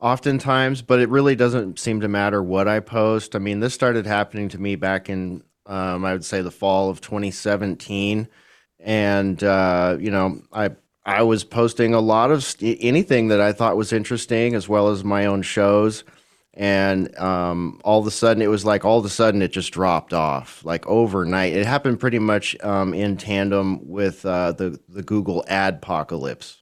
[0.00, 3.36] Oftentimes, but it really doesn't seem to matter what I post.
[3.36, 6.90] I mean, this started happening to me back in um, I would say the fall
[6.90, 8.28] of 2017,
[8.80, 10.70] and uh, you know, I
[11.04, 14.88] I was posting a lot of st- anything that I thought was interesting, as well
[14.88, 16.04] as my own shows.
[16.54, 19.72] And um, all of a sudden, it was like all of a sudden it just
[19.72, 21.52] dropped off, like overnight.
[21.54, 26.59] It happened pretty much um, in tandem with uh, the the Google ad apocalypse.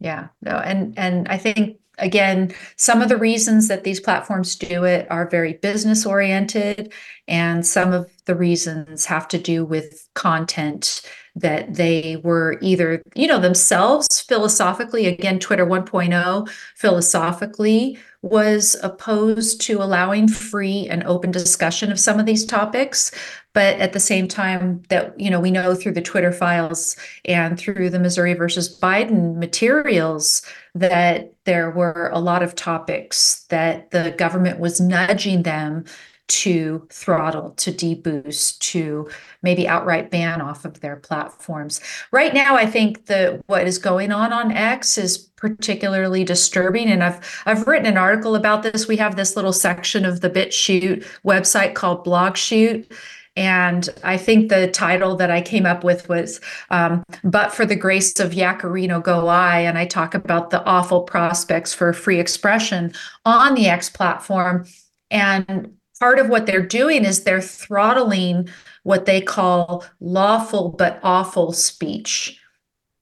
[0.00, 4.84] Yeah, no, and and I think again, some of the reasons that these platforms do
[4.84, 6.92] it are very business oriented,
[7.26, 11.02] and some of the reasons have to do with content
[11.34, 19.82] that they were either, you know, themselves philosophically, again, Twitter 1.0 philosophically was opposed to
[19.82, 23.12] allowing free and open discussion of some of these topics
[23.56, 26.94] but at the same time that you know we know through the twitter files
[27.24, 30.42] and through the missouri versus biden materials
[30.74, 35.86] that there were a lot of topics that the government was nudging them
[36.28, 39.08] to throttle, to deboost, to
[39.42, 41.80] maybe outright ban off of their platforms.
[42.10, 47.04] Right now, I think that what is going on on X is particularly disturbing, and
[47.04, 48.88] I've I've written an article about this.
[48.88, 52.90] We have this little section of the BitChute website called BlogChute.
[53.36, 57.76] And I think the title that I came up with was um, But for the
[57.76, 59.60] Grace of Yaccarino Go I.
[59.60, 62.92] And I talk about the awful prospects for free expression
[63.26, 64.66] on the X platform.
[65.10, 68.48] And part of what they're doing is they're throttling
[68.84, 72.40] what they call lawful but awful speech.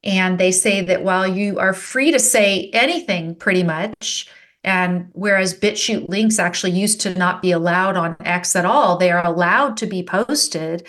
[0.03, 4.29] And they say that while you are free to say anything pretty much,
[4.65, 9.11] and whereas BitChute links actually used to not be allowed on X at all, they
[9.11, 10.87] are allowed to be posted,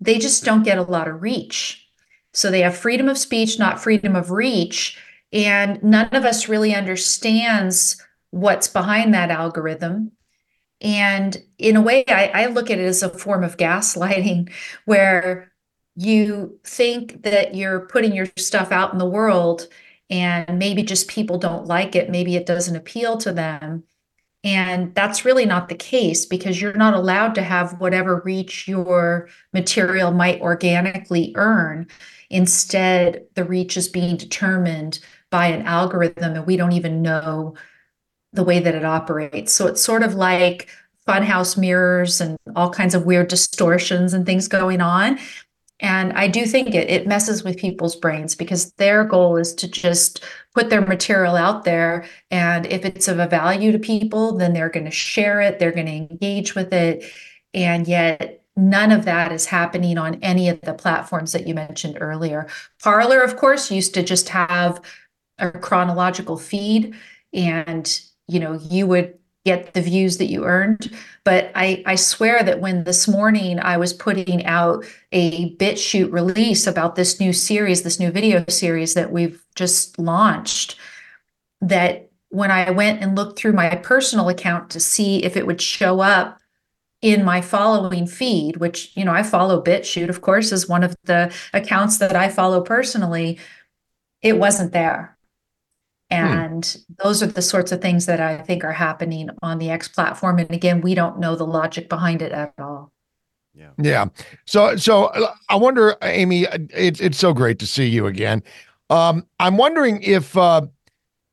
[0.00, 1.86] they just don't get a lot of reach.
[2.32, 4.98] So they have freedom of speech, not freedom of reach.
[5.32, 10.12] And none of us really understands what's behind that algorithm.
[10.80, 14.50] And in a way, I, I look at it as a form of gaslighting
[14.86, 15.52] where
[15.94, 19.68] you think that you're putting your stuff out in the world
[20.12, 23.82] and maybe just people don't like it, maybe it doesn't appeal to them.
[24.44, 29.30] And that's really not the case because you're not allowed to have whatever reach your
[29.54, 31.86] material might organically earn.
[32.28, 35.00] Instead, the reach is being determined
[35.30, 37.54] by an algorithm, and we don't even know
[38.34, 39.54] the way that it operates.
[39.54, 40.68] So it's sort of like
[41.08, 45.18] funhouse mirrors and all kinds of weird distortions and things going on.
[45.82, 49.68] And I do think it, it messes with people's brains because their goal is to
[49.68, 50.24] just
[50.54, 52.06] put their material out there.
[52.30, 55.72] And if it's of a value to people, then they're going to share it, they're
[55.72, 57.04] going to engage with it.
[57.52, 61.98] And yet, none of that is happening on any of the platforms that you mentioned
[62.00, 62.46] earlier.
[62.82, 64.80] Parler, of course, used to just have
[65.38, 66.94] a chronological feed,
[67.32, 70.92] and you know, you would get the views that you earned.
[71.24, 76.66] But I, I swear that when this morning I was putting out a BitChute release
[76.66, 80.76] about this new series, this new video series that we've just launched,
[81.60, 85.60] that when I went and looked through my personal account to see if it would
[85.60, 86.38] show up
[87.02, 90.96] in my following feed, which, you know, I follow BitChute, of course, is one of
[91.04, 93.38] the accounts that I follow personally,
[94.22, 95.16] it wasn't there.
[96.12, 96.32] Hmm.
[96.32, 96.92] And hmm.
[97.02, 100.38] those are the sorts of things that I think are happening on the X platform.
[100.38, 102.92] And again, we don't know the logic behind it at all.
[103.54, 103.70] Yeah.
[103.78, 104.06] Yeah.
[104.46, 108.42] So, so uh, I wonder, Amy, it's, it's so great to see you again.
[108.88, 110.62] Um, I'm wondering if, uh,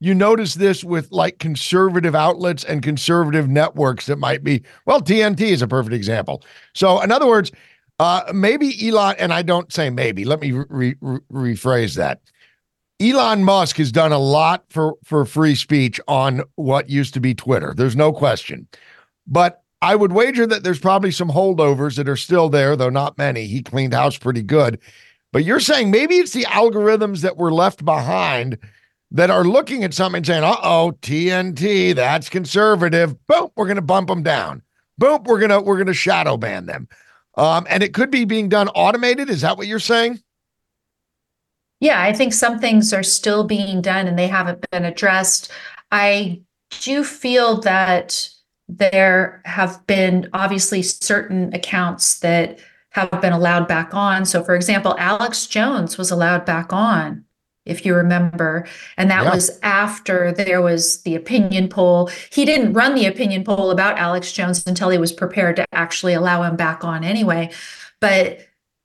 [0.01, 5.41] you notice this with like conservative outlets and conservative networks that might be, well, TNT
[5.41, 6.41] is a perfect example.
[6.73, 7.51] So, in other words,
[7.99, 12.21] uh, maybe Elon, and I don't say maybe, let me re- re- rephrase that.
[13.01, 17.33] Elon Musk has done a lot for for free speech on what used to be
[17.33, 17.73] Twitter.
[17.75, 18.67] There's no question.
[19.25, 23.17] But I would wager that there's probably some holdovers that are still there, though not
[23.17, 23.45] many.
[23.45, 24.79] He cleaned house pretty good.
[25.31, 28.57] But you're saying maybe it's the algorithms that were left behind
[29.11, 33.15] that are looking at something and saying, "Uh oh, TNT, that's conservative.
[33.27, 34.61] Boom, we're going to bump them down.
[34.97, 36.89] Boom, we're gonna we're gonna shadow ban them."
[37.37, 39.29] Um, and it could be being done automated.
[39.29, 40.19] Is that what you're saying?
[41.79, 45.51] Yeah, I think some things are still being done and they haven't been addressed.
[45.91, 46.41] I
[46.81, 48.29] do feel that
[48.67, 52.59] there have been obviously certain accounts that
[52.91, 54.25] have been allowed back on.
[54.25, 57.23] So, for example, Alex Jones was allowed back on,
[57.65, 58.67] if you remember.
[58.97, 59.33] And that yeah.
[59.33, 62.09] was after there was the opinion poll.
[62.31, 66.13] He didn't run the opinion poll about Alex Jones until he was prepared to actually
[66.13, 67.51] allow him back on anyway.
[67.99, 68.39] But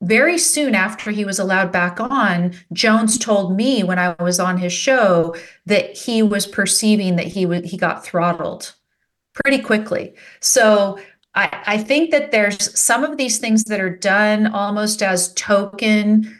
[0.05, 4.57] very soon after he was allowed back on, Jones told me when I was on
[4.57, 5.35] his show
[5.65, 8.73] that he was perceiving that he he got throttled
[9.33, 10.13] pretty quickly.
[10.39, 10.99] So
[11.33, 16.39] I, I think that there's some of these things that are done almost as token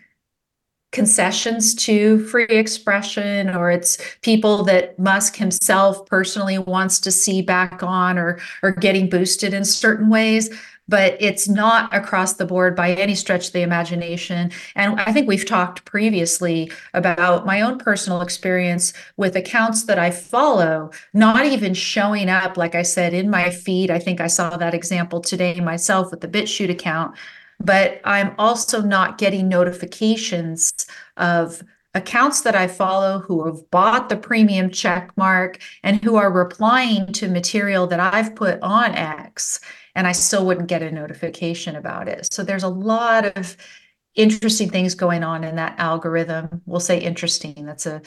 [0.91, 7.83] concessions to free expression or it's people that Musk himself personally wants to see back
[7.83, 10.49] on or or getting boosted in certain ways
[10.87, 14.51] but it's not across the board by any stretch of the imagination.
[14.75, 20.11] And I think we've talked previously about my own personal experience with accounts that I
[20.11, 23.89] follow, not even showing up, like I said, in my feed.
[23.89, 27.15] I think I saw that example today myself with the BitChute account.
[27.59, 30.73] But I'm also not getting notifications
[31.15, 31.63] of
[31.93, 37.07] accounts that I follow who have bought the premium check mark and who are replying
[37.13, 39.61] to material that I've put on X
[39.95, 42.31] and I still wouldn't get a notification about it.
[42.31, 43.57] So there's a lot of
[44.15, 46.61] interesting things going on in that algorithm.
[46.65, 47.65] We'll say interesting.
[47.65, 48.01] That's a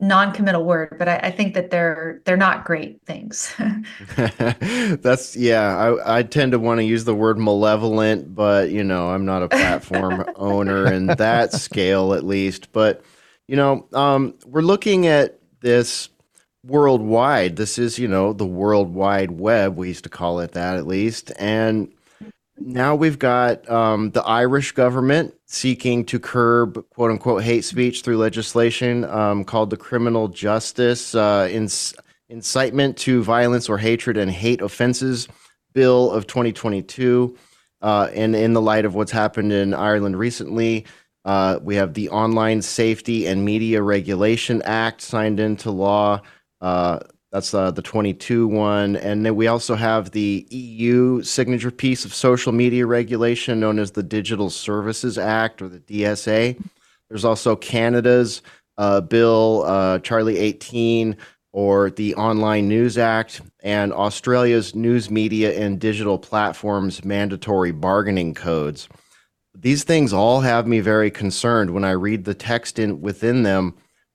[0.00, 3.54] non-committal word, but I, I think that they're they're not great things.
[4.16, 5.76] That's yeah.
[5.76, 9.42] I, I tend to want to use the word malevolent, but you know I'm not
[9.42, 12.72] a platform owner in that scale at least.
[12.72, 13.02] But
[13.46, 16.08] you know, um, we're looking at this
[16.64, 17.56] worldwide.
[17.56, 19.76] This is, you know, the World Wide Web.
[19.76, 21.32] We used to call it that at least.
[21.38, 21.92] And
[22.58, 28.18] now we've got um, the Irish government seeking to curb quote unquote hate speech through
[28.18, 31.94] legislation um, called the Criminal Justice uh, Inc-
[32.28, 35.28] Incitement to Violence or Hatred and Hate Offenses
[35.72, 37.36] Bill of 2022.
[37.80, 40.86] Uh, and in the light of what's happened in Ireland recently,
[41.24, 46.20] uh, we have the Online Safety and Media Regulation Act signed into law.
[46.62, 47.00] Uh,
[47.32, 48.96] that's uh, the 22 one.
[48.96, 53.90] And then we also have the EU signature piece of social media regulation known as
[53.90, 56.62] the Digital Services Act or the DSA.
[57.08, 58.42] There's also Canada's
[58.78, 61.16] uh, bill, uh, Charlie 18,
[61.52, 68.88] or the Online News Act, and Australia's news media and digital platforms mandatory bargaining codes.
[69.54, 73.74] These things all have me very concerned when I read the text in within them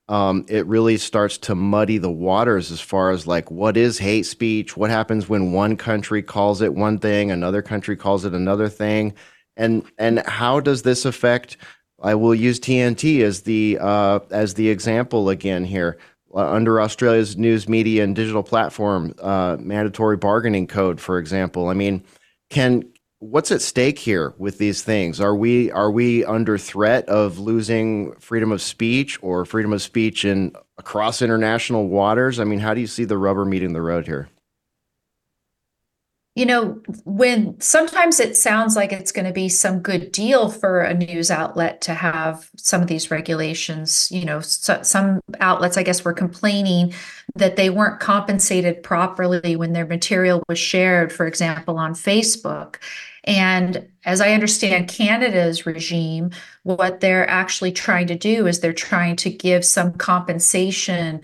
[0.10, 4.26] um, it really starts to muddy the waters as far as like what is hate
[4.26, 8.70] speech what happens when one country calls it one thing another country calls it another
[8.70, 9.14] thing
[9.55, 11.58] and and how does this affect
[12.01, 15.97] i will use tnt as the uh, as the example again here
[16.34, 21.70] uh, under Australia's news media and digital platform uh, mandatory bargaining code, for example.
[21.70, 22.03] I mean,
[22.49, 22.84] can
[23.20, 25.20] what's at stake here with these things?
[25.20, 30.26] Are we are we under threat of losing freedom of speech or freedom of speech
[30.26, 32.39] in across international waters?
[32.39, 34.30] I mean, how do you see the rubber meeting the road here?
[36.38, 40.81] You know, when sometimes it sounds like it's going to be some good deal for
[40.81, 45.83] a news outlet to have some of these regulations, you know, so, some outlets, I
[45.83, 46.93] guess, were complaining
[47.33, 52.75] that they weren't compensated properly when their material was shared, for example, on Facebook.
[53.23, 56.29] And as I understand Canada's regime,
[56.61, 61.21] what they're actually trying to do is they're trying to give some compensation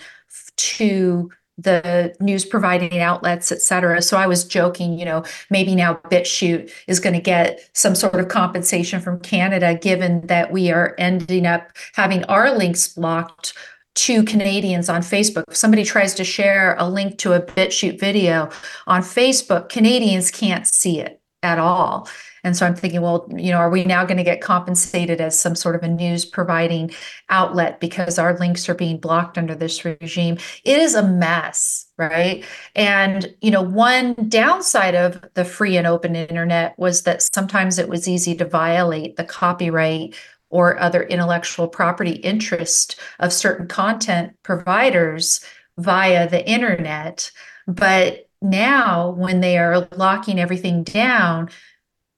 [0.55, 4.01] to the news providing outlets, et cetera.
[4.01, 8.15] So I was joking, you know, maybe now BitChute is going to get some sort
[8.15, 13.53] of compensation from Canada, given that we are ending up having our links blocked
[13.95, 15.43] to Canadians on Facebook.
[15.47, 18.49] If somebody tries to share a link to a BitChute video
[18.87, 22.09] on Facebook, Canadians can't see it at all.
[22.43, 25.39] And so I'm thinking, well, you know, are we now going to get compensated as
[25.39, 26.91] some sort of a news providing
[27.29, 30.37] outlet because our links are being blocked under this regime?
[30.65, 32.43] It is a mess, right?
[32.75, 37.87] And, you know, one downside of the free and open internet was that sometimes it
[37.87, 40.15] was easy to violate the copyright
[40.49, 45.43] or other intellectual property interest of certain content providers
[45.77, 47.31] via the internet.
[47.67, 51.49] But now, when they are locking everything down,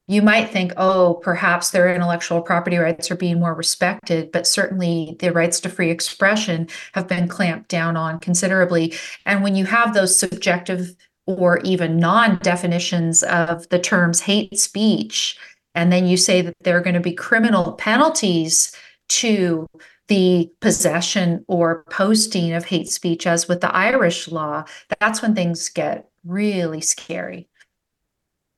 [0.07, 5.15] you might think, oh, perhaps their intellectual property rights are being more respected, but certainly
[5.19, 8.93] the rights to free expression have been clamped down on considerably.
[9.25, 10.95] And when you have those subjective
[11.25, 15.37] or even non definitions of the terms hate speech,
[15.73, 18.71] and then you say that there are going to be criminal penalties
[19.07, 19.67] to
[20.07, 24.63] the possession or posting of hate speech, as with the Irish law,
[24.99, 27.49] that's when things get really scary.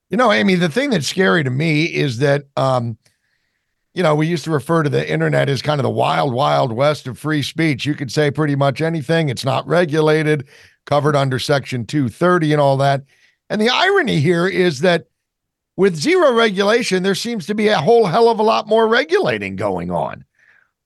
[0.10, 2.97] You know, Amy, the thing that's scary to me is that, um,
[3.93, 6.72] you know, we used to refer to the internet as kind of the wild, wild
[6.72, 7.86] west of free speech.
[7.86, 9.28] You could say pretty much anything.
[9.28, 10.47] It's not regulated,
[10.86, 13.03] covered under Section 230 and all that.
[13.49, 15.08] And the irony here is that
[15.76, 19.55] with zero regulation, there seems to be a whole hell of a lot more regulating
[19.55, 20.24] going on.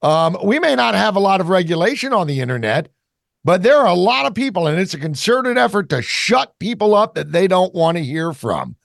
[0.01, 2.89] Um, we may not have a lot of regulation on the internet,
[3.43, 6.95] but there are a lot of people, and it's a concerted effort to shut people
[6.95, 8.75] up that they don't want to hear from.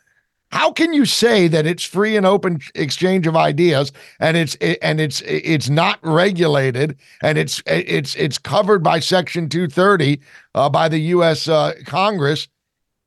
[0.56, 5.02] How can you say that it's free and open exchange of ideas and it's and
[5.02, 10.18] it's it's not regulated and it's it's it's covered by Section 230
[10.54, 11.46] uh, by the U.S.
[11.46, 12.48] Uh, Congress,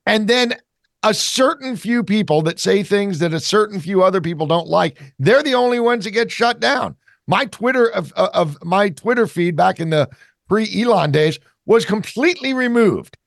[0.05, 0.53] and then
[1.01, 5.01] a certain few people that say things that a certain few other people don't like,
[5.17, 6.95] they're the only ones that get shut down.
[7.25, 10.07] My Twitter of of my Twitter feed back in the
[10.47, 13.17] pre Elon days was completely removed.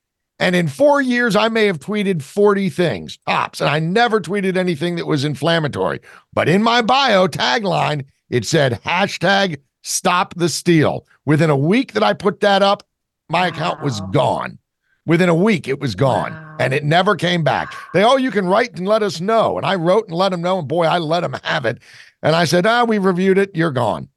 [0.43, 4.57] And in four years, I may have tweeted 40 things, tops, and I never tweeted
[4.57, 6.01] anything that was inflammatory.
[6.33, 11.07] But in my bio tagline, it said hashtag stop the steal.
[11.27, 12.83] Within a week that I put that up,
[13.29, 13.49] my wow.
[13.55, 14.59] account was gone.
[15.07, 16.57] Within a week, it was gone wow.
[16.59, 17.73] and it never came back.
[17.95, 19.57] They, oh, you can write and let us know.
[19.59, 20.59] And I wrote and let them know.
[20.59, 21.81] And boy, I let them have it.
[22.21, 23.55] And I said, ah, we reviewed it.
[23.55, 24.09] You're gone.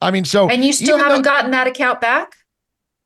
[0.00, 0.48] I mean, so.
[0.48, 2.36] And you still haven't though, gotten that account back?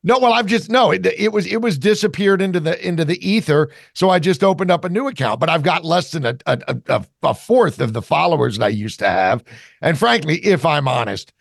[0.06, 0.92] No, well, I've just no.
[0.92, 3.70] It, it was it was disappeared into the into the ether.
[3.92, 6.60] So I just opened up a new account, but I've got less than a a,
[6.86, 9.42] a, a fourth of the followers that I used to have.
[9.82, 11.32] And frankly, if I'm honest,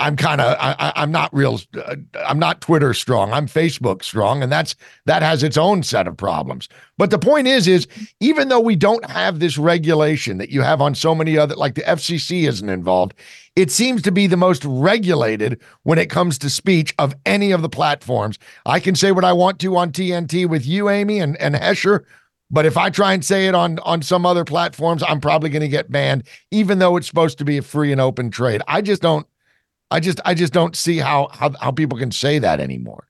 [0.00, 1.96] I'm kind of I, am not real uh,
[2.26, 3.32] I'm not Twitter strong.
[3.32, 4.74] I'm Facebook strong and that's
[5.04, 6.68] that has its own set of problems.
[6.96, 7.86] But the point is is
[8.18, 11.74] even though we don't have this regulation that you have on so many other like
[11.74, 13.14] the FCC isn't involved,
[13.56, 17.60] it seems to be the most regulated when it comes to speech of any of
[17.60, 18.38] the platforms.
[18.64, 22.06] I can say what I want to on TNT with you Amy and and Hesher,
[22.50, 25.60] but if I try and say it on on some other platforms, I'm probably going
[25.60, 28.62] to get banned even though it's supposed to be a free and open trade.
[28.66, 29.26] I just don't
[29.90, 33.08] I just I just don't see how how how people can say that anymore.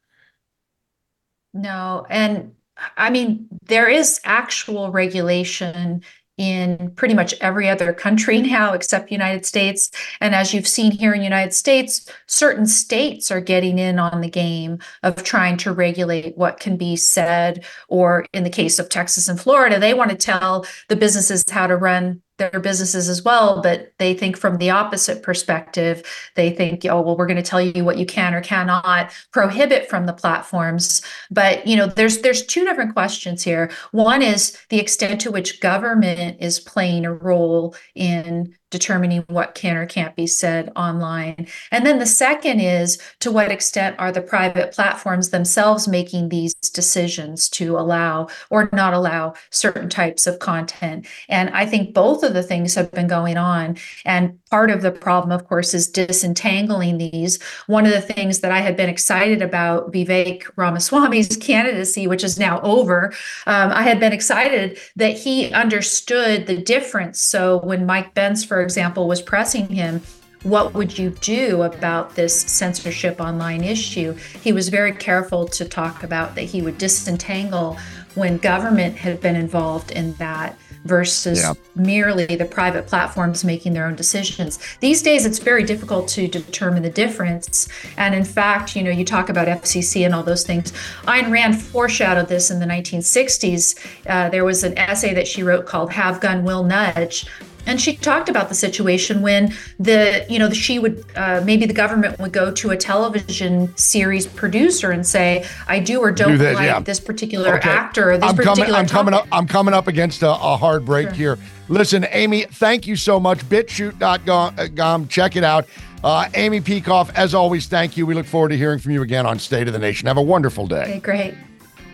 [1.53, 2.53] No, and
[2.97, 6.03] I mean there is actual regulation
[6.41, 9.91] in pretty much every other country now except United States.
[10.23, 14.31] And as you've seen here in United States, certain states are getting in on the
[14.31, 17.65] game of trying to regulate what can be said.
[17.89, 21.67] Or in the case of Texas and Florida, they want to tell the businesses how
[21.67, 26.03] to run their businesses as well, but they think from the opposite perspective.
[26.35, 29.89] They think, oh, well, we're going to tell you what you can or cannot prohibit
[29.89, 31.03] from the platforms.
[31.31, 33.71] But you know, there's there's two different questions here.
[33.93, 39.77] One is the extent to which government is playing a role in determining what can
[39.77, 41.47] or can't be said online.
[41.71, 46.55] And then the second is to what extent are the private platforms themselves making these
[46.55, 51.07] decisions to allow or not allow certain types of content?
[51.29, 53.77] And I think both of the things have been going on.
[54.05, 57.41] And part of the problem, of course, is disentangling these.
[57.67, 62.39] One of the things that I had been excited about Vivek Ramaswamy's candidacy, which is
[62.39, 63.13] now over,
[63.47, 67.21] um, I had been excited that he understood the difference.
[67.21, 70.03] So when Mike Pence, for example, was pressing him,
[70.43, 74.13] what would you do about this censorship online issue?
[74.43, 77.79] He was very careful to talk about that he would disentangle
[78.17, 81.53] when government had been involved in that versus yeah.
[81.75, 84.59] merely the private platforms making their own decisions.
[84.81, 87.69] These days, it's very difficult to determine the difference.
[87.97, 90.73] And in fact, you know, you talk about FCC and all those things.
[91.03, 94.07] Ayn Rand foreshadowed this in the 1960s.
[94.07, 97.27] Uh, there was an essay that she wrote called Have Gun Will Nudge,
[97.67, 101.75] and she talked about the situation when the you know she would uh, maybe the
[101.75, 106.39] government would go to a television series producer and say i do or don't do
[106.39, 106.81] this, like yeah.
[106.81, 107.69] this particular okay.
[107.69, 109.13] actor or this I'm particular coming, i'm topic.
[109.13, 111.15] coming up i'm coming up against a, a hard break sure.
[111.15, 111.39] here.
[111.69, 113.39] Listen amy thank you so much.
[113.49, 115.67] Bitchute.com check it out.
[116.03, 118.07] Uh, amy peikoff as always thank you.
[118.07, 120.09] We look forward to hearing from you again on state of the nation.
[120.09, 120.83] Have a wonderful day.
[120.83, 121.35] Okay great.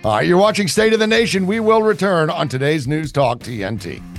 [0.03, 1.47] All right you're watching state of the nation.
[1.47, 4.16] We will return on today's news talk tnt